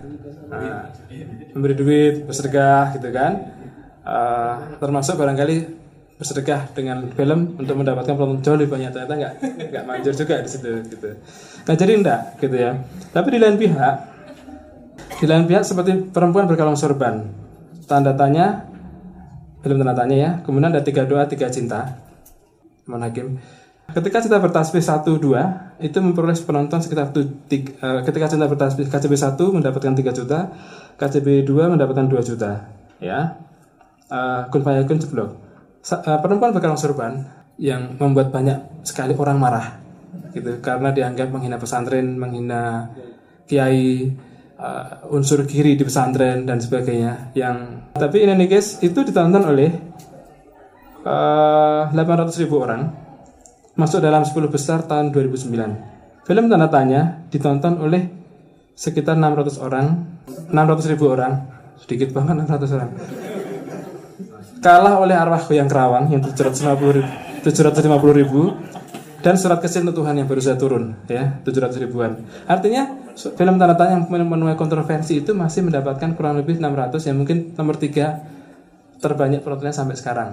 Nah, 0.50 0.90
memberi 1.54 1.78
duit, 1.78 2.26
bersedekah 2.26 2.98
gitu 2.98 3.14
kan. 3.14 3.46
Uh, 4.02 4.74
termasuk 4.82 5.22
barangkali 5.22 5.86
bersedekah 6.16 6.72
dengan 6.72 7.12
film 7.12 7.60
untuk 7.60 7.76
mendapatkan 7.76 8.16
penonton 8.16 8.42
jauh 8.42 8.58
lebih 8.58 8.74
banyak. 8.74 8.90
Ternyata 8.90 9.14
nggak 9.22 9.34
nggak 9.70 9.84
manjur 9.86 10.14
juga 10.18 10.42
di 10.42 10.50
situ 10.50 10.72
gitu. 10.90 11.10
Nah 11.68 11.74
jadi 11.76 11.92
enggak 11.94 12.22
gitu 12.40 12.56
ya. 12.56 12.72
Tapi 13.12 13.28
di 13.36 13.40
lain 13.40 13.56
pihak 13.60 13.96
di 15.22 15.26
lain 15.28 15.46
pihak 15.46 15.64
seperti 15.68 16.10
perempuan 16.10 16.48
berkalung 16.48 16.80
sorban. 16.80 17.28
Tanda 17.86 18.16
tanya 18.16 18.66
film 19.60 19.78
tanda 19.84 19.94
tanya 19.94 20.16
ya. 20.16 20.32
Kemudian 20.42 20.72
ada 20.72 20.82
tiga 20.82 21.04
doa 21.04 21.28
tiga 21.28 21.52
cinta. 21.52 22.00
Mohon 22.88 23.04
Hakim 23.10 23.28
ketika 23.96 24.20
cinta 24.20 24.44
bertasbih 24.44 24.84
satu 24.84 25.16
dua 25.16 25.72
itu 25.80 25.96
memperoleh 26.04 26.36
penonton 26.44 26.84
sekitar 26.84 27.16
tuh, 27.16 27.26
tiga, 27.48 27.72
uh, 27.80 28.00
ketika 28.04 28.28
cinta 28.28 28.52
bertasbih 28.52 28.92
KCB 28.92 29.14
satu 29.16 29.56
mendapatkan 29.56 29.96
3 29.96 30.12
juta 30.12 30.52
KCB 31.00 31.48
2 31.48 31.74
mendapatkan 31.74 32.06
2 32.06 32.20
juta 32.28 32.68
ya. 33.00 33.40
Uh, 34.06 34.46
kun 34.54 34.62
fayakun 34.62 35.02
ceblok 35.02 35.46
Eh, 35.86 36.18
perempuan 36.18 36.50
berkalung 36.50 36.82
sorban 36.82 37.14
yang 37.62 37.94
membuat 38.02 38.34
banyak 38.34 38.82
sekali 38.82 39.14
orang 39.14 39.38
marah 39.38 39.78
gitu. 40.34 40.58
Karena 40.58 40.90
dianggap 40.90 41.30
menghina 41.30 41.62
pesantren, 41.62 42.18
menghina 42.18 42.90
kiai, 43.46 44.10
uh, 44.58 45.06
unsur 45.14 45.46
kiri 45.46 45.78
di 45.78 45.86
pesantren 45.86 46.50
dan 46.50 46.58
sebagainya. 46.58 47.38
Yang 47.38 47.86
tapi 47.94 48.26
ini 48.26 48.50
guys 48.50 48.82
itu 48.82 48.98
ditonton 49.06 49.46
oleh 49.46 49.70
uh, 51.06 51.86
eh, 51.94 52.34
800 52.34 52.42
ribu 52.42 52.66
orang 52.66 53.05
masuk 53.76 54.00
dalam 54.00 54.24
10 54.24 54.36
besar 54.48 54.84
tahun 54.88 55.12
2009. 55.12 56.26
Film 56.26 56.46
Tanda 56.50 56.68
Tanya 56.72 57.28
ditonton 57.30 57.78
oleh 57.84 58.08
sekitar 58.74 59.16
600 59.20 59.62
orang, 59.62 59.88
600 60.50 60.92
ribu 60.92 61.12
orang, 61.12 61.46
sedikit 61.80 62.16
banget 62.16 62.48
600 62.48 62.76
orang. 62.76 62.92
Kalah 64.64 64.98
oleh 64.98 65.14
arwah 65.14 65.44
yang 65.54 65.70
kerawang 65.70 66.10
yang 66.10 66.26
750 66.26 66.98
ribu, 66.98 67.10
750 67.46 68.20
ribu 68.26 68.42
dan 69.22 69.42
surat 69.42 69.58
kecil 69.62 69.86
untuk 69.86 70.02
Tuhan 70.02 70.22
yang 70.22 70.30
baru 70.30 70.42
saja 70.42 70.58
turun 70.58 70.98
ya 71.06 71.42
700 71.46 71.82
ribuan. 71.86 72.26
Artinya 72.50 73.14
film 73.14 73.58
tanda 73.58 73.74
tanya 73.74 74.02
yang 74.02 74.10
menuai 74.10 74.58
kontroversi 74.58 75.22
itu 75.22 75.38
masih 75.38 75.66
mendapatkan 75.66 76.14
kurang 76.18 76.42
lebih 76.42 76.58
600 76.58 77.10
yang 77.10 77.18
mungkin 77.22 77.54
nomor 77.54 77.78
3 77.78 79.02
terbanyak 79.02 79.46
penontonnya 79.46 79.74
sampai 79.74 79.98
sekarang. 79.98 80.30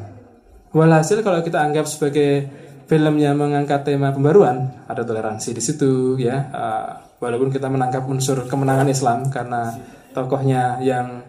Walhasil 0.73 1.21
kalau 1.21 1.45
kita 1.45 1.61
anggap 1.61 1.85
sebagai 1.85 2.49
film 2.93 3.17
yang 3.17 3.41
mengangkat 3.41 3.89
tema 3.89 4.13
pembaruan 4.13 4.69
ada 4.85 5.01
toleransi 5.01 5.57
di 5.57 5.63
situ 5.65 6.21
ya. 6.21 6.53
Uh, 6.53 6.93
walaupun 7.25 7.49
kita 7.49 7.73
menangkap 7.73 8.05
unsur 8.05 8.45
kemenangan 8.45 8.85
Islam 8.93 9.33
karena 9.33 9.73
tokohnya 10.13 10.77
yang 10.85 11.25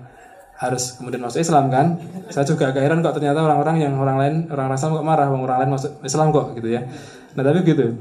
harus 0.60 1.00
kemudian 1.00 1.24
masuk 1.24 1.40
Islam 1.40 1.72
kan. 1.72 2.04
Saya 2.28 2.44
juga 2.44 2.76
agak 2.76 2.84
heran 2.84 3.00
kok 3.00 3.16
ternyata 3.16 3.40
orang-orang 3.40 3.80
yang 3.80 3.96
orang 3.96 4.18
lain 4.20 4.36
orang 4.52 4.76
Islam 4.76 5.00
kok 5.00 5.08
marah 5.08 5.32
orang 5.32 5.60
lain 5.64 5.72
masuk 5.72 6.04
Islam 6.04 6.36
kok 6.36 6.52
gitu 6.60 6.68
ya. 6.68 6.84
Nah 7.40 7.42
tapi 7.48 7.64
gitu 7.64 7.96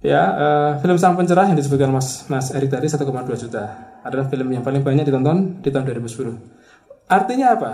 ya 0.00 0.22
uh, 0.32 0.70
film 0.80 0.96
Sang 0.96 1.18
Pencerah 1.18 1.50
yang 1.50 1.58
disebutkan 1.58 1.92
Mas 1.92 2.24
Mas 2.30 2.54
Erik 2.56 2.72
tadi 2.72 2.88
1,2 2.88 3.04
juta 3.36 3.64
adalah 4.00 4.24
film 4.32 4.48
yang 4.48 4.64
paling 4.64 4.80
banyak 4.80 5.04
ditonton 5.04 5.60
di 5.60 5.68
tahun 5.68 5.84
2010 5.92 7.10
artinya 7.10 7.46
apa? 7.52 7.72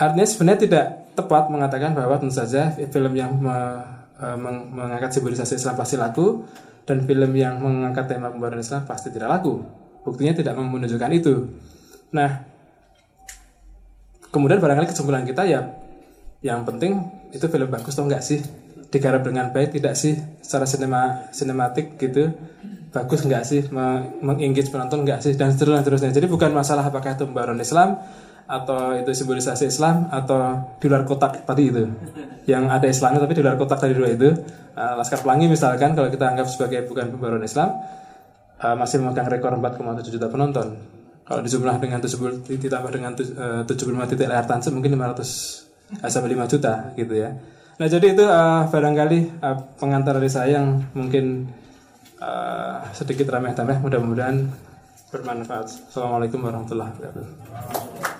Artinya 0.00 0.26
sebenarnya 0.26 0.60
tidak 0.64 0.86
tepat 1.14 1.52
mengatakan 1.52 1.94
bahwa 1.94 2.18
tentu 2.18 2.34
saja 2.34 2.72
film 2.74 3.12
yang 3.14 3.38
uh, 4.20 4.36
meng, 4.38 4.70
mengangkat 4.70 5.18
simbolisasi 5.18 5.58
Islam 5.58 5.74
pasti 5.74 5.96
laku 5.98 6.44
dan 6.84 7.02
film 7.08 7.32
yang 7.32 7.58
mengangkat 7.58 8.10
tema 8.10 8.28
pembaruan 8.28 8.60
Islam 8.60 8.84
pasti 8.84 9.08
tidak 9.08 9.40
laku. 9.40 9.64
Buktinya 10.04 10.36
tidak 10.36 10.52
menunjukkan 10.58 11.10
itu. 11.16 11.48
Nah 12.12 12.44
kemudian 14.28 14.58
barangkali 14.60 14.90
kesimpulan 14.90 15.24
kita 15.24 15.46
ya 15.46 15.60
yang 16.44 16.66
penting 16.68 17.00
itu 17.32 17.46
film 17.48 17.72
bagus 17.72 17.96
atau 17.96 18.04
enggak 18.04 18.20
sih? 18.20 18.44
Digarap 18.92 19.24
dengan 19.24 19.50
baik 19.50 19.74
tidak 19.74 19.96
sih? 19.96 20.14
Secara 20.44 20.68
sinema 20.68 21.32
sinematik 21.32 21.96
gitu 21.96 22.36
bagus 22.92 23.24
enggak 23.24 23.48
sih? 23.48 23.64
Mengengage 24.20 24.68
penonton 24.68 25.08
enggak 25.08 25.24
sih? 25.24 25.32
Dan 25.34 25.56
seterusnya 25.56 25.80
seterusnya. 25.80 26.12
Jadi 26.12 26.28
bukan 26.28 26.52
masalah 26.52 26.84
apakah 26.84 27.16
itu 27.16 27.24
pembaruan 27.24 27.58
Islam 27.58 27.96
atau 28.44 28.92
itu 28.92 29.08
simbolisasi 29.08 29.72
Islam 29.72 30.12
atau 30.12 30.76
di 30.76 30.86
luar 30.88 31.08
kotak 31.08 31.48
tadi 31.48 31.72
itu 31.72 31.88
yang 32.44 32.68
ada 32.68 32.84
Islamnya 32.84 33.24
tapi 33.24 33.32
di 33.32 33.42
luar 33.42 33.56
kotak 33.56 33.80
tadi 33.80 33.96
dua 33.96 34.12
itu 34.12 34.28
uh, 34.76 34.94
Laskar 35.00 35.24
Pelangi 35.24 35.48
misalkan 35.48 35.96
kalau 35.96 36.12
kita 36.12 36.28
anggap 36.28 36.46
sebagai 36.52 36.84
bukan 36.84 37.08
pembaruan 37.16 37.40
Islam 37.40 37.72
uh, 38.60 38.76
masih 38.76 39.00
memegang 39.00 39.32
rekor 39.32 39.56
4,7 39.56 40.12
juta 40.12 40.28
penonton 40.28 40.76
kalau 41.24 41.40
dijumlah 41.40 41.80
dengan 41.80 42.04
70 42.04 42.44
ditambah 42.60 42.90
dengan 42.92 43.16
eh, 43.16 43.64
uh, 43.64 44.02
75 44.04 44.12
titik 44.12 44.28
layar 44.28 44.44
tancap 44.44 44.76
mungkin 44.76 44.92
500 44.92 46.04
sampai 46.04 46.36
5 46.36 46.52
juta 46.52 46.92
gitu 47.00 47.14
ya. 47.16 47.32
Nah 47.80 47.88
jadi 47.88 48.12
itu 48.12 48.24
barangkali 48.68 49.40
pengantar 49.80 50.20
dari 50.20 50.28
saya 50.28 50.60
yang 50.60 50.84
mungkin 50.92 51.48
sedikit 52.92 53.28
rameh-tameh 53.28 53.82
mudah-mudahan 53.82 54.48
bermanfaat. 55.10 55.90
Assalamualaikum 55.90 56.44
warahmatullahi 56.44 56.92
wabarakatuh. 56.94 58.13